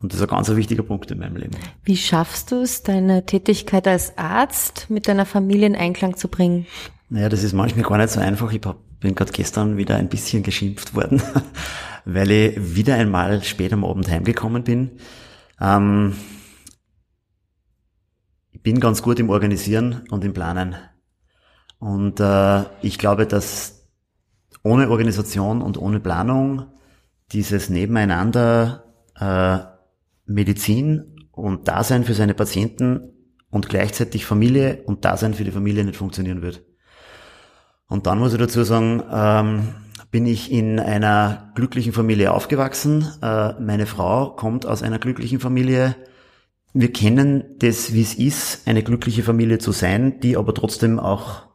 und 0.01 0.13
das 0.13 0.19
ist 0.19 0.27
ein 0.27 0.29
ganz 0.29 0.49
wichtiger 0.49 0.83
Punkt 0.83 1.11
in 1.11 1.19
meinem 1.19 1.35
Leben. 1.35 1.57
Wie 1.83 1.97
schaffst 1.97 2.51
du 2.51 2.61
es, 2.61 2.83
deine 2.83 3.25
Tätigkeit 3.25 3.87
als 3.87 4.17
Arzt 4.17 4.89
mit 4.89 5.07
deiner 5.07 5.25
Familie 5.25 5.67
in 5.67 5.75
Einklang 5.75 6.15
zu 6.15 6.29
bringen? 6.29 6.65
Naja, 7.09 7.27
das 7.27 7.43
ist 7.43 7.53
manchmal 7.53 7.83
gar 7.83 7.97
nicht 7.97 8.11
so 8.11 8.19
einfach. 8.21 8.51
Ich 8.51 8.61
bin 8.61 9.15
gerade 9.15 9.31
gestern 9.33 9.75
wieder 9.75 9.97
ein 9.97 10.07
bisschen 10.07 10.43
geschimpft 10.43 10.95
worden, 10.95 11.21
weil 12.05 12.31
ich 12.31 12.75
wieder 12.75 12.95
einmal 12.95 13.43
spät 13.43 13.73
am 13.73 13.83
Abend 13.83 14.09
heimgekommen 14.09 14.63
bin. 14.63 14.91
Ähm, 15.59 16.15
ich 18.51 18.61
bin 18.61 18.79
ganz 18.79 19.01
gut 19.01 19.19
im 19.19 19.29
Organisieren 19.29 20.03
und 20.11 20.23
im 20.23 20.33
Planen. 20.33 20.75
Und 21.79 22.19
äh, 22.21 22.63
ich 22.81 22.97
glaube, 22.97 23.27
dass 23.27 23.87
ohne 24.63 24.89
Organisation 24.89 25.61
und 25.61 25.77
ohne 25.77 25.99
Planung 25.99 26.67
dieses 27.31 27.69
Nebeneinander 27.69 28.83
äh, 29.19 29.68
Medizin 30.29 31.27
und 31.31 31.67
Dasein 31.67 32.03
für 32.03 32.13
seine 32.13 32.33
Patienten 32.33 33.13
und 33.49 33.67
gleichzeitig 33.67 34.25
Familie 34.25 34.83
und 34.85 35.03
Dasein 35.05 35.33
für 35.33 35.43
die 35.43 35.51
Familie 35.51 35.83
nicht 35.83 35.97
funktionieren 35.97 36.41
wird. 36.41 36.63
Und 37.87 38.05
dann 38.05 38.19
muss 38.19 38.33
ich 38.33 38.39
dazu 38.39 38.63
sagen, 38.63 39.03
ähm, 39.11 39.69
bin 40.11 40.25
ich 40.25 40.51
in 40.51 40.79
einer 40.79 41.51
glücklichen 41.55 41.93
Familie 41.93 42.31
aufgewachsen. 42.31 43.07
Äh, 43.21 43.53
meine 43.59 43.87
Frau 43.87 44.31
kommt 44.31 44.65
aus 44.65 44.83
einer 44.83 44.99
glücklichen 44.99 45.39
Familie. 45.39 45.95
Wir 46.73 46.93
kennen 46.93 47.43
das, 47.57 47.93
wie 47.93 48.01
es 48.01 48.13
ist, 48.13 48.67
eine 48.67 48.83
glückliche 48.83 49.23
Familie 49.23 49.57
zu 49.57 49.71
sein, 49.71 50.19
die 50.19 50.37
aber 50.37 50.53
trotzdem 50.53 50.99
auch 50.99 51.47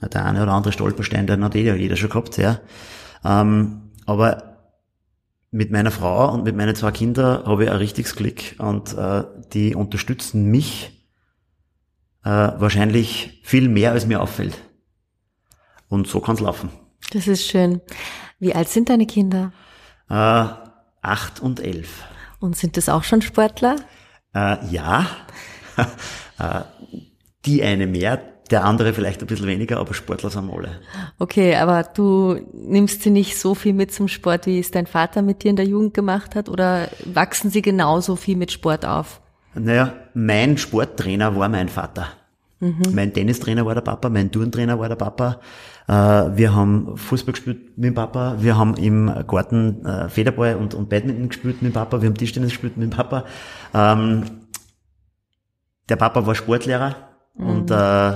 der 0.00 0.24
eine 0.24 0.42
oder 0.42 0.52
andere 0.52 0.72
Stolperstein, 0.72 1.26
den 1.26 1.42
hat 1.42 1.54
jeder, 1.54 1.74
jeder 1.74 1.96
schon 1.96 2.10
gehabt, 2.10 2.36
ja. 2.36 2.60
Ähm, 3.24 3.90
aber 4.04 4.55
mit 5.56 5.70
meiner 5.70 5.90
Frau 5.90 6.32
und 6.32 6.44
mit 6.44 6.54
meinen 6.54 6.74
zwei 6.76 6.90
Kindern 6.90 7.44
habe 7.46 7.64
ich 7.64 7.70
ein 7.70 7.76
richtiges 7.76 8.14
Glück 8.14 8.54
und 8.58 8.92
äh, 8.96 9.24
die 9.52 9.74
unterstützen 9.74 10.50
mich 10.50 11.08
äh, 12.24 12.28
wahrscheinlich 12.28 13.40
viel 13.42 13.68
mehr, 13.68 13.92
als 13.92 14.06
mir 14.06 14.20
auffällt. 14.20 14.58
Und 15.88 16.08
so 16.08 16.20
kann's 16.20 16.40
laufen. 16.40 16.70
Das 17.12 17.26
ist 17.26 17.46
schön. 17.46 17.80
Wie 18.38 18.54
alt 18.54 18.68
sind 18.68 18.90
deine 18.90 19.06
Kinder? 19.06 19.52
Äh, 20.10 20.48
acht 21.00 21.40
und 21.40 21.60
elf. 21.60 22.04
Und 22.38 22.56
sind 22.56 22.76
das 22.76 22.88
auch 22.88 23.04
schon 23.04 23.22
Sportler? 23.22 23.76
Äh, 24.34 24.58
ja. 24.70 25.06
äh, 26.38 26.60
die 27.46 27.62
eine 27.62 27.86
mehr, 27.86 28.20
der 28.50 28.64
andere 28.64 28.92
vielleicht 28.92 29.20
ein 29.20 29.26
bisschen 29.26 29.46
weniger, 29.46 29.78
aber 29.78 29.94
Sportler 29.94 30.30
sind 30.30 30.50
alle. 30.50 30.80
Okay, 31.18 31.56
aber 31.56 31.82
du 31.82 32.38
nimmst 32.52 33.02
sie 33.02 33.10
nicht 33.10 33.38
so 33.38 33.54
viel 33.54 33.72
mit 33.72 33.92
zum 33.92 34.08
Sport, 34.08 34.46
wie 34.46 34.58
es 34.58 34.70
dein 34.70 34.86
Vater 34.86 35.22
mit 35.22 35.42
dir 35.42 35.50
in 35.50 35.56
der 35.56 35.66
Jugend 35.66 35.94
gemacht 35.94 36.34
hat, 36.34 36.48
oder 36.48 36.88
wachsen 37.04 37.50
sie 37.50 37.62
genauso 37.62 38.16
viel 38.16 38.36
mit 38.36 38.52
Sport 38.52 38.84
auf? 38.84 39.20
Naja, 39.54 39.92
mein 40.14 40.58
Sporttrainer 40.58 41.34
war 41.36 41.48
mein 41.48 41.68
Vater. 41.68 42.08
Mhm. 42.60 42.82
Mein 42.94 43.12
Tennistrainer 43.12 43.66
war 43.66 43.74
der 43.74 43.82
Papa, 43.82 44.08
mein 44.08 44.30
Turntrainer 44.30 44.78
war 44.78 44.88
der 44.88 44.96
Papa. 44.96 45.40
Äh, 45.88 45.92
wir 45.92 46.54
haben 46.54 46.96
Fußball 46.96 47.32
gespielt 47.32 47.76
mit 47.76 47.84
dem 47.84 47.94
Papa, 47.94 48.36
wir 48.38 48.56
haben 48.56 48.74
im 48.76 49.12
Garten 49.26 49.84
äh, 49.84 50.08
Federball 50.08 50.56
und, 50.56 50.74
und 50.74 50.88
Badminton 50.88 51.28
gespielt 51.28 51.62
mit 51.62 51.72
dem 51.72 51.74
Papa, 51.74 52.00
wir 52.00 52.08
haben 52.08 52.16
Tischtennis 52.16 52.50
gespielt 52.50 52.76
mit 52.76 52.90
dem 52.90 52.96
Papa. 52.96 53.24
Ähm, 53.74 54.24
der 55.88 55.96
Papa 55.96 56.26
war 56.26 56.34
Sportlehrer 56.34 56.96
mhm. 57.34 57.46
und 57.46 57.70
äh, 57.70 58.12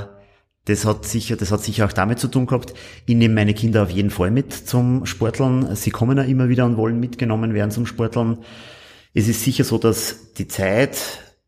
das 0.67 0.85
hat 0.85 1.05
sicher, 1.05 1.37
das 1.37 1.53
hat 1.53 1.63
sicher 1.63 1.87
auch 1.87 1.93
damit 1.93 2.19
zu 2.19 2.29
tun 2.29 2.47
gehabt. 2.47 2.75
Ich 3.07 3.17
nehme 3.17 3.35
meine 3.35 3.55
Kinder 3.55 3.83
auf 3.83 3.91
jeden 3.91 4.11
Fall 4.11 4.31
mit 4.31 4.53
zum 4.53 5.07
Sporteln. 5.07 5.75
Sie 5.75 5.91
kommen 5.91 6.17
ja 6.17 6.25
immer 6.25 6.49
wieder 6.49 6.67
und 6.67 6.77
wollen 6.77 7.01
mitgenommen 7.01 7.55
werden 7.55 7.71
zum 7.71 7.87
Sporteln. 7.87 8.39
Es 9.15 9.27
ist 9.27 9.43
sicher 9.43 9.65
so, 9.65 9.79
dass 9.79 10.33
die 10.35 10.47
Zeit 10.47 10.99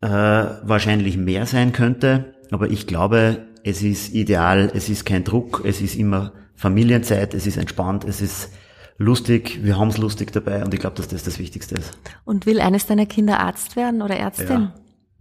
äh, 0.01 0.09
wahrscheinlich 0.09 1.17
mehr 1.17 1.47
sein 1.47 1.73
könnte, 1.73 2.35
aber 2.51 2.71
ich 2.71 2.87
glaube, 2.87 3.47
es 3.65 3.83
ist 3.83 4.13
ideal, 4.13 4.71
es 4.75 4.89
ist 4.89 5.05
kein 5.05 5.25
Druck, 5.25 5.63
es 5.65 5.81
ist 5.81 5.95
immer 5.95 6.33
Familienzeit, 6.57 7.35
es 7.35 7.47
ist 7.47 7.57
entspannt, 7.57 8.05
es 8.05 8.21
ist 8.21 8.51
lustig, 8.99 9.61
wir 9.63 9.79
haben 9.79 9.89
es 9.89 9.99
lustig 9.99 10.33
dabei 10.33 10.65
und 10.65 10.75
ich 10.75 10.81
glaube, 10.81 10.97
dass 10.97 11.09
das 11.09 11.23
das 11.23 11.39
Wichtigste 11.39 11.77
ist. 11.77 11.97
Und 12.25 12.47
will 12.47 12.61
eines 12.61 12.87
deiner 12.87 13.07
Kinder 13.07 13.39
Arzt 13.41 13.77
werden 13.77 14.03
oder 14.03 14.17
Ärztin? 14.17 14.49
Ja. 14.49 14.75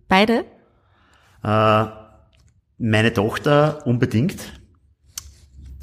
Beide? 0.08 0.46
Äh, 1.44 2.01
meine 2.82 3.14
Tochter 3.14 3.86
unbedingt. 3.86 4.38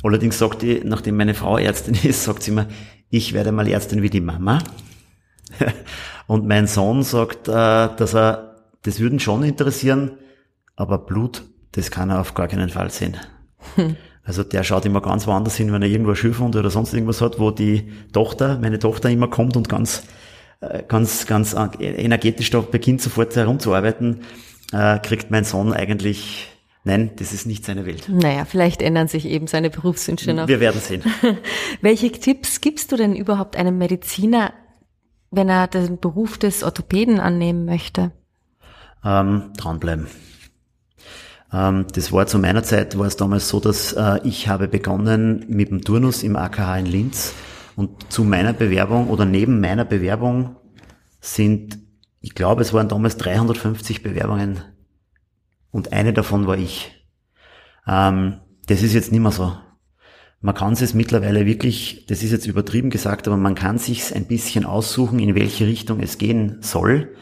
Allerdings 0.02 0.38
sagt 0.38 0.62
die, 0.62 0.82
nachdem 0.84 1.16
meine 1.16 1.34
Frau 1.34 1.58
Ärztin 1.58 1.94
ist, 2.02 2.24
sagt 2.24 2.42
sie 2.42 2.50
immer, 2.50 2.66
ich 3.10 3.32
werde 3.32 3.52
mal 3.52 3.68
Ärztin 3.68 4.02
wie 4.02 4.10
die 4.10 4.20
Mama. 4.20 4.58
Und 6.26 6.46
mein 6.46 6.66
Sohn 6.66 7.02
sagt, 7.02 7.48
äh, 7.48 7.52
dass 7.52 8.14
er, 8.14 8.56
das 8.82 9.00
würden 9.00 9.18
schon 9.18 9.42
interessieren, 9.44 10.12
aber 10.76 10.98
Blut, 10.98 11.42
das 11.72 11.90
kann 11.90 12.10
er 12.10 12.20
auf 12.20 12.34
gar 12.34 12.48
keinen 12.48 12.68
Fall 12.68 12.90
sehen. 12.90 13.16
Also 14.22 14.44
der 14.44 14.62
schaut 14.62 14.84
immer 14.84 15.00
ganz 15.00 15.26
woanders 15.26 15.56
hin, 15.56 15.72
wenn 15.72 15.80
er 15.80 15.88
irgendwo 15.88 16.14
Schürfhund 16.14 16.54
oder 16.54 16.68
sonst 16.68 16.92
irgendwas 16.92 17.22
hat, 17.22 17.38
wo 17.38 17.50
die 17.50 17.90
Tochter, 18.12 18.58
meine 18.60 18.78
Tochter 18.78 19.08
immer 19.08 19.28
kommt 19.28 19.56
und 19.56 19.70
ganz, 19.70 20.02
äh, 20.60 20.82
ganz, 20.86 21.26
ganz 21.26 21.56
energetisch 21.80 22.50
da 22.50 22.60
beginnt 22.60 23.00
sofort 23.00 23.34
herumzuarbeiten, 23.34 24.20
äh, 24.72 24.98
kriegt 24.98 25.30
mein 25.30 25.44
Sohn 25.44 25.72
eigentlich, 25.72 26.46
nein, 26.88 27.12
das 27.16 27.33
ist 27.33 27.47
nicht 27.47 27.64
seine 27.64 27.87
Welt. 27.87 28.09
Naja, 28.09 28.45
vielleicht 28.45 28.83
ändern 28.83 29.07
sich 29.07 29.26
eben 29.26 29.47
seine 29.47 29.71
Berufswünsche 29.71 30.33
noch. 30.35 30.49
Wir 30.49 30.59
werden 30.59 30.80
sehen. 30.80 31.02
Welche 31.80 32.11
Tipps 32.11 32.61
gibst 32.61 32.90
du 32.90 32.97
denn 32.97 33.14
überhaupt 33.14 33.57
einem 33.57 33.78
Mediziner, 33.78 34.52
wenn 35.30 35.49
er 35.49 35.68
den 35.68 35.99
Beruf 36.00 36.38
des 36.38 36.64
Orthopäden 36.64 37.21
annehmen 37.21 37.64
möchte? 37.64 38.11
Ähm, 39.04 39.52
dranbleiben. 39.57 40.09
Ähm, 41.52 41.87
das 41.95 42.11
war 42.12 42.26
zu 42.26 42.38
meiner 42.38 42.62
Zeit, 42.62 42.99
war 42.99 43.07
es 43.07 43.16
damals 43.16 43.49
so, 43.49 43.61
dass 43.61 43.92
äh, 43.92 44.21
ich 44.25 44.49
habe 44.49 44.66
begonnen 44.66 45.45
mit 45.49 45.71
dem 45.71 45.83
Turnus 45.83 46.23
im 46.23 46.37
AKH 46.37 46.78
in 46.78 46.87
Linz 46.87 47.35
und 47.76 48.11
zu 48.12 48.25
meiner 48.25 48.52
Bewerbung 48.52 49.09
oder 49.09 49.25
neben 49.25 49.61
meiner 49.61 49.85
Bewerbung 49.85 50.57
sind, 51.21 51.78
ich 52.21 52.35
glaube, 52.35 52.62
es 52.62 52.73
waren 52.73 52.88
damals 52.88 53.16
350 53.18 54.02
Bewerbungen 54.02 54.62
und 55.70 55.92
eine 55.92 56.12
davon 56.12 56.46
war 56.46 56.58
ich. 56.58 56.90
Ähm, 57.87 58.40
das 58.66 58.82
ist 58.82 58.94
jetzt 58.94 59.12
nicht 59.12 59.20
mehr 59.20 59.32
so. 59.32 59.52
Man 60.40 60.54
kann 60.54 60.75
es 60.75 60.94
mittlerweile 60.94 61.46
wirklich, 61.46 62.06
das 62.06 62.22
ist 62.22 62.30
jetzt 62.30 62.46
übertrieben 62.46 62.90
gesagt, 62.90 63.26
aber 63.26 63.37
man 63.37 63.56
kann 63.56 63.78
sich 63.78 64.14
ein 64.14 64.26
bisschen 64.26 64.64
aussuchen, 64.64 65.18
in 65.18 65.34
welche 65.34 65.66
Richtung 65.66 65.98
es 66.00 66.18
gehen 66.18 66.58
soll. 66.60 67.14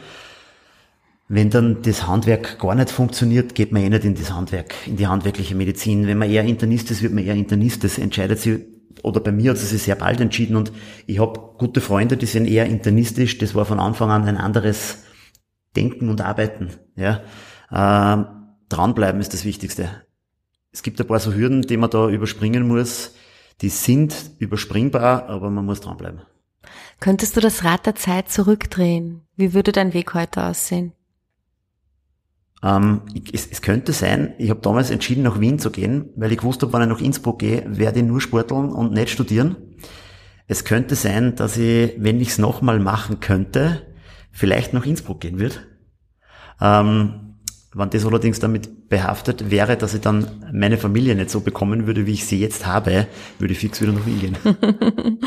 Wenn 1.27 1.49
dann 1.49 1.81
das 1.81 2.07
Handwerk 2.07 2.59
gar 2.59 2.75
nicht 2.75 2.91
funktioniert, 2.91 3.55
geht 3.55 3.71
man 3.71 3.81
eh 3.81 3.89
nicht 3.89 4.05
in 4.05 4.15
das 4.15 4.31
Handwerk, 4.31 4.75
in 4.85 4.97
die 4.97 5.07
handwerkliche 5.07 5.55
Medizin. 5.55 6.05
Wenn 6.05 6.19
man 6.19 6.29
eher 6.29 6.43
Internist 6.43 6.91
ist, 6.91 7.01
wird 7.01 7.13
man 7.13 7.25
eher 7.25 7.33
Internist. 7.33 7.83
Das 7.83 7.97
entscheidet 7.97 8.39
sich, 8.39 8.59
oder 9.03 9.19
bei 9.19 9.31
mir 9.31 9.51
hat 9.51 9.57
es 9.57 9.71
sich 9.71 9.81
sehr 9.81 9.95
bald 9.95 10.21
entschieden 10.21 10.55
und 10.55 10.71
ich 11.05 11.19
habe 11.19 11.39
gute 11.57 11.81
Freunde, 11.81 12.17
die 12.17 12.27
sind 12.27 12.47
eher 12.47 12.67
internistisch. 12.67 13.39
Das 13.39 13.55
war 13.55 13.65
von 13.65 13.79
Anfang 13.79 14.11
an 14.11 14.25
ein 14.25 14.37
anderes 14.37 15.03
Denken 15.75 16.09
und 16.09 16.21
Arbeiten. 16.21 16.69
Ja. 16.95 17.21
Ähm, 17.71 18.36
dranbleiben 18.69 19.21
ist 19.21 19.33
das 19.33 19.45
Wichtigste. 19.45 20.03
Es 20.71 20.83
gibt 20.83 20.99
ein 20.99 21.07
paar 21.07 21.19
so 21.19 21.33
Hürden, 21.33 21.61
die 21.63 21.77
man 21.77 21.89
da 21.89 22.09
überspringen 22.09 22.67
muss. 22.67 23.13
Die 23.61 23.69
sind 23.69 24.31
überspringbar, 24.39 25.27
aber 25.27 25.49
man 25.49 25.65
muss 25.65 25.81
dranbleiben. 25.81 26.21
Könntest 26.99 27.35
du 27.35 27.41
das 27.41 27.63
Rad 27.63 27.85
der 27.85 27.95
Zeit 27.95 28.29
zurückdrehen? 28.29 29.21
Wie 29.35 29.53
würde 29.53 29.71
dein 29.71 29.93
Weg 29.93 30.13
heute 30.13 30.43
aussehen? 30.43 30.93
Ähm, 32.63 33.01
es, 33.31 33.47
es, 33.47 33.61
könnte 33.61 33.93
sein, 33.93 34.33
ich 34.39 34.49
habe 34.49 34.61
damals 34.61 34.89
entschieden, 34.89 35.23
nach 35.23 35.39
Wien 35.39 35.59
zu 35.59 35.69
gehen, 35.69 36.09
weil 36.15 36.31
ich 36.31 36.39
gewusst 36.39 36.61
habe, 36.63 36.73
wenn 36.73 36.81
ich 36.81 36.87
nach 36.87 37.01
Innsbruck 37.01 37.39
gehe, 37.39 37.63
werde 37.67 37.99
ich 37.99 38.05
nur 38.05 38.19
sporteln 38.19 38.71
und 38.71 38.93
nicht 38.93 39.09
studieren. 39.09 39.55
Es 40.47 40.63
könnte 40.63 40.95
sein, 40.95 41.35
dass 41.35 41.57
ich, 41.57 41.93
wenn 41.97 42.19
ich 42.19 42.29
es 42.29 42.37
nochmal 42.39 42.79
machen 42.79 43.19
könnte, 43.19 43.85
vielleicht 44.31 44.73
nach 44.73 44.85
Innsbruck 44.85 45.19
gehen 45.19 45.39
würde. 45.39 45.55
Ähm, 46.59 47.26
wenn 47.73 47.89
das 47.89 48.05
allerdings 48.05 48.39
damit 48.39 48.89
behaftet 48.89 49.51
wäre, 49.51 49.77
dass 49.77 49.93
ich 49.93 50.01
dann 50.01 50.45
meine 50.53 50.77
Familie 50.77 51.15
nicht 51.15 51.29
so 51.29 51.41
bekommen 51.41 51.85
würde, 51.85 52.05
wie 52.05 52.13
ich 52.13 52.25
sie 52.25 52.39
jetzt 52.39 52.65
habe, 52.65 53.07
würde 53.39 53.53
ich 53.53 53.59
fix 53.59 53.81
wieder 53.81 53.91
nach 53.91 54.05
Wien 54.05 54.19
gehen. 54.19 54.37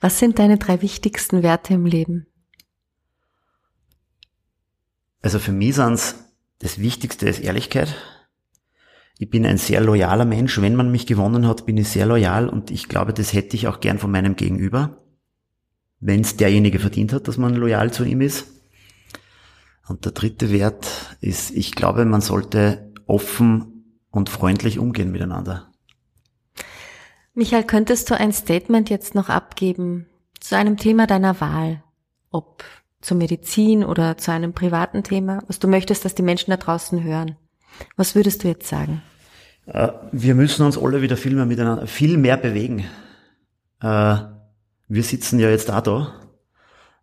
Was 0.00 0.18
sind 0.18 0.38
deine 0.38 0.56
drei 0.56 0.82
wichtigsten 0.82 1.42
Werte 1.42 1.74
im 1.74 1.84
Leben? 1.84 2.26
Also 5.20 5.38
für 5.38 5.52
mich 5.52 5.74
sind 5.74 6.14
das 6.60 6.78
Wichtigste 6.78 7.28
ist 7.28 7.40
Ehrlichkeit. 7.40 7.94
Ich 9.18 9.28
bin 9.28 9.44
ein 9.44 9.58
sehr 9.58 9.80
loyaler 9.80 10.24
Mensch. 10.24 10.60
Wenn 10.60 10.76
man 10.76 10.90
mich 10.90 11.06
gewonnen 11.06 11.46
hat, 11.46 11.66
bin 11.66 11.76
ich 11.76 11.88
sehr 11.88 12.06
loyal 12.06 12.48
und 12.48 12.70
ich 12.70 12.88
glaube, 12.88 13.12
das 13.12 13.32
hätte 13.32 13.56
ich 13.56 13.66
auch 13.66 13.80
gern 13.80 13.98
von 13.98 14.10
meinem 14.10 14.36
Gegenüber. 14.36 15.04
Wenn 15.98 16.20
es 16.20 16.36
derjenige 16.36 16.78
verdient 16.78 17.12
hat, 17.12 17.28
dass 17.28 17.36
man 17.36 17.54
loyal 17.54 17.92
zu 17.92 18.04
ihm 18.04 18.20
ist. 18.20 18.59
Und 19.90 20.04
der 20.04 20.12
dritte 20.12 20.52
Wert 20.52 21.16
ist, 21.20 21.50
ich 21.50 21.72
glaube, 21.72 22.04
man 22.04 22.20
sollte 22.20 22.92
offen 23.06 23.96
und 24.12 24.28
freundlich 24.30 24.78
umgehen 24.78 25.10
miteinander. 25.10 25.66
Michael, 27.34 27.64
könntest 27.64 28.08
du 28.08 28.14
ein 28.14 28.32
Statement 28.32 28.88
jetzt 28.88 29.16
noch 29.16 29.28
abgeben 29.28 30.06
zu 30.38 30.56
einem 30.56 30.76
Thema 30.76 31.08
deiner 31.08 31.40
Wahl? 31.40 31.82
Ob 32.30 32.62
zur 33.00 33.16
Medizin 33.16 33.82
oder 33.82 34.16
zu 34.16 34.30
einem 34.30 34.52
privaten 34.52 35.02
Thema, 35.02 35.42
was 35.48 35.58
du 35.58 35.66
möchtest, 35.66 36.04
dass 36.04 36.14
die 36.14 36.22
Menschen 36.22 36.52
da 36.52 36.56
draußen 36.56 37.02
hören. 37.02 37.34
Was 37.96 38.14
würdest 38.14 38.44
du 38.44 38.48
jetzt 38.48 38.68
sagen? 38.68 39.02
Äh, 39.66 39.88
wir 40.12 40.36
müssen 40.36 40.64
uns 40.64 40.78
alle 40.78 41.02
wieder 41.02 41.16
viel 41.16 41.34
mehr 41.34 41.46
miteinander, 41.46 41.88
viel 41.88 42.16
mehr 42.16 42.36
bewegen. 42.36 42.84
Äh, 43.82 44.16
wir 44.86 45.02
sitzen 45.02 45.40
ja 45.40 45.50
jetzt 45.50 45.68
da 45.68 45.80
da. 45.80 46.19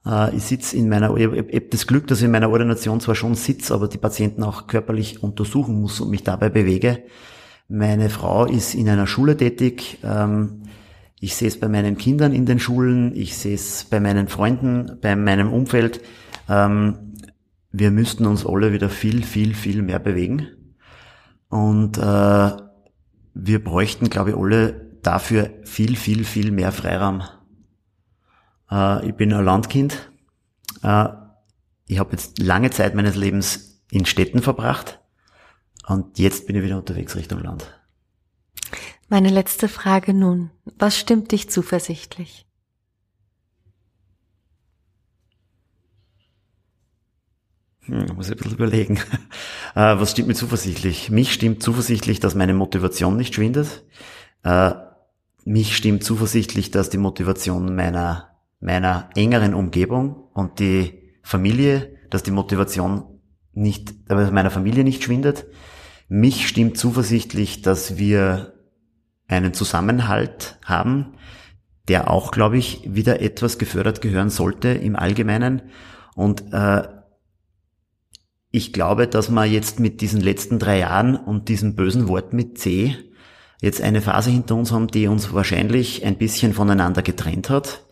Äh, 0.07 0.35
ich 0.35 0.43
sitze 0.43 0.77
in 0.77 0.89
meiner, 0.89 1.15
ich 1.15 1.25
habe 1.25 1.61
das 1.69 1.87
Glück, 1.87 2.07
dass 2.07 2.19
ich 2.19 2.25
in 2.25 2.31
meiner 2.31 2.49
Ordination 2.49 2.99
zwar 2.99 3.15
schon 3.15 3.35
sitze, 3.35 3.73
aber 3.73 3.87
die 3.87 3.97
Patienten 3.97 4.43
auch 4.43 4.67
körperlich 4.67 5.21
untersuchen 5.23 5.81
muss 5.81 5.99
und 5.99 6.09
mich 6.09 6.23
dabei 6.23 6.49
bewege. 6.49 7.03
Meine 7.67 8.09
Frau 8.09 8.45
ist 8.45 8.75
in 8.75 8.87
einer 8.87 9.07
Schule 9.07 9.35
tätig. 9.35 9.99
Ähm, 10.03 10.63
ich 11.19 11.35
sehe 11.35 11.47
es 11.47 11.59
bei 11.59 11.67
meinen 11.67 11.97
Kindern 11.97 12.31
in 12.31 12.45
den 12.45 12.59
Schulen, 12.59 13.15
ich 13.15 13.35
sehe 13.35 13.55
es 13.55 13.85
bei 13.85 13.99
meinen 13.99 14.27
Freunden, 14.27 14.97
bei 15.01 15.15
meinem 15.15 15.51
Umfeld. 15.51 16.01
Ähm, 16.47 17.13
wir 17.71 17.91
müssten 17.91 18.25
uns 18.25 18.45
alle 18.45 18.71
wieder 18.71 18.89
viel, 18.89 19.23
viel, 19.23 19.53
viel 19.53 19.81
mehr 19.81 19.99
bewegen. 19.99 20.47
Und 21.49 21.97
äh, 21.97 22.51
wir 23.33 23.63
bräuchten, 23.63 24.09
glaube 24.09 24.31
ich, 24.31 24.37
alle 24.37 24.87
dafür 25.01 25.49
viel, 25.63 25.95
viel, 25.95 26.23
viel 26.23 26.51
mehr 26.51 26.71
Freiraum. 26.71 27.23
Äh, 28.71 29.07
ich 29.07 29.15
bin 29.15 29.33
ein 29.33 29.43
Landkind. 29.43 30.11
Äh, 30.83 31.07
ich 31.87 31.99
habe 31.99 32.11
jetzt 32.11 32.39
lange 32.39 32.69
Zeit 32.69 32.95
meines 32.95 33.15
Lebens 33.15 33.83
in 33.91 34.05
Städten 34.05 34.41
verbracht. 34.41 34.99
Und 35.87 36.19
jetzt 36.19 36.47
bin 36.47 36.55
ich 36.55 36.63
wieder 36.63 36.77
unterwegs 36.77 37.15
Richtung 37.15 37.41
Land. 37.41 37.73
Meine 39.09 39.29
letzte 39.29 39.69
Frage 39.69 40.13
nun. 40.13 40.51
Was 40.77 40.97
stimmt 40.97 41.31
dich 41.31 41.49
zuversichtlich? 41.49 42.45
Hm, 47.87 48.15
muss 48.15 48.27
ich 48.27 48.33
ein 48.33 48.37
bisschen 48.37 48.53
überlegen. 48.53 48.99
Äh, 49.75 49.99
was 49.99 50.09
stimmt 50.09 50.29
mir 50.29 50.33
zuversichtlich? 50.33 51.11
Mich 51.11 51.31
stimmt 51.31 51.61
zuversichtlich, 51.61 52.19
dass 52.19 52.33
meine 52.33 52.55
Motivation 52.55 53.15
nicht 53.15 53.35
schwindet. 53.35 53.83
Äh, 54.41 54.71
mich 55.45 55.77
stimmt 55.77 56.03
zuversichtlich, 56.03 56.71
dass 56.71 56.89
die 56.89 56.97
Motivation 56.97 57.75
meiner, 57.75 58.36
meiner 58.59 59.09
engeren 59.15 59.53
Umgebung 59.53 60.29
und 60.33 60.59
die 60.59 61.11
Familie, 61.23 61.97
dass 62.09 62.23
die 62.23 62.31
Motivation 62.31 63.03
nicht, 63.53 64.09
meiner 64.09 64.51
Familie 64.51 64.83
nicht 64.83 65.03
schwindet. 65.03 65.45
Mich 66.07 66.47
stimmt 66.47 66.77
zuversichtlich, 66.77 67.61
dass 67.61 67.97
wir 67.97 68.53
einen 69.27 69.53
Zusammenhalt 69.53 70.57
haben, 70.63 71.17
der 71.87 72.09
auch, 72.09 72.31
glaube 72.31 72.57
ich, 72.57 72.81
wieder 72.85 73.21
etwas 73.21 73.57
gefördert 73.57 74.01
gehören 74.01 74.29
sollte 74.29 74.69
im 74.69 74.95
Allgemeinen. 74.95 75.63
Und 76.15 76.53
äh, 76.53 76.87
ich 78.51 78.73
glaube, 78.73 79.07
dass 79.07 79.29
wir 79.29 79.45
jetzt 79.45 79.79
mit 79.79 80.01
diesen 80.01 80.21
letzten 80.21 80.59
drei 80.59 80.79
Jahren 80.79 81.15
und 81.15 81.49
diesem 81.49 81.75
bösen 81.75 82.07
Wort 82.07 82.33
mit 82.33 82.57
C 82.57 82.95
jetzt 83.61 83.81
eine 83.81 84.01
Phase 84.01 84.29
hinter 84.29 84.55
uns 84.55 84.71
haben, 84.71 84.87
die 84.87 85.07
uns 85.07 85.33
wahrscheinlich 85.33 86.05
ein 86.05 86.17
bisschen 86.17 86.53
voneinander 86.53 87.01
getrennt 87.01 87.49
hat. 87.49 87.86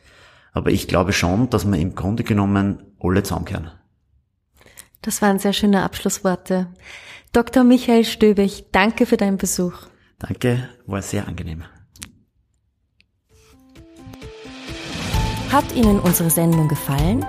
Aber 0.56 0.72
ich 0.72 0.88
glaube 0.88 1.12
schon, 1.12 1.50
dass 1.50 1.66
wir 1.66 1.78
im 1.78 1.96
Grunde 1.96 2.24
genommen 2.24 2.82
alle 3.00 3.22
zusammenkehren. 3.22 3.72
Das 5.02 5.22
waren 5.22 5.38
sehr 5.38 5.52
schöne 5.54 5.84
Abschlussworte. 5.84 6.68
Dr. 7.34 7.66
Michael 7.66 8.06
Stöbig, 8.06 8.72
danke 8.72 9.06
für 9.06 9.18
deinen 9.18 9.38
Besuch. 9.38 9.74
Danke, 10.18 10.70
war 10.88 11.02
sehr 11.02 11.28
angenehm. 11.28 11.66
Hat 15.52 15.76
Ihnen 15.76 16.00
unsere 16.00 16.30
Sendung 16.30 16.70
gefallen? 16.70 17.26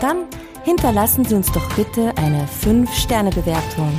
Dann 0.00 0.26
hinterlassen 0.64 1.24
Sie 1.24 1.36
uns 1.36 1.50
doch 1.52 1.72
bitte 1.76 2.12
eine 2.16 2.46
5-Sterne-Bewertung 2.46 3.92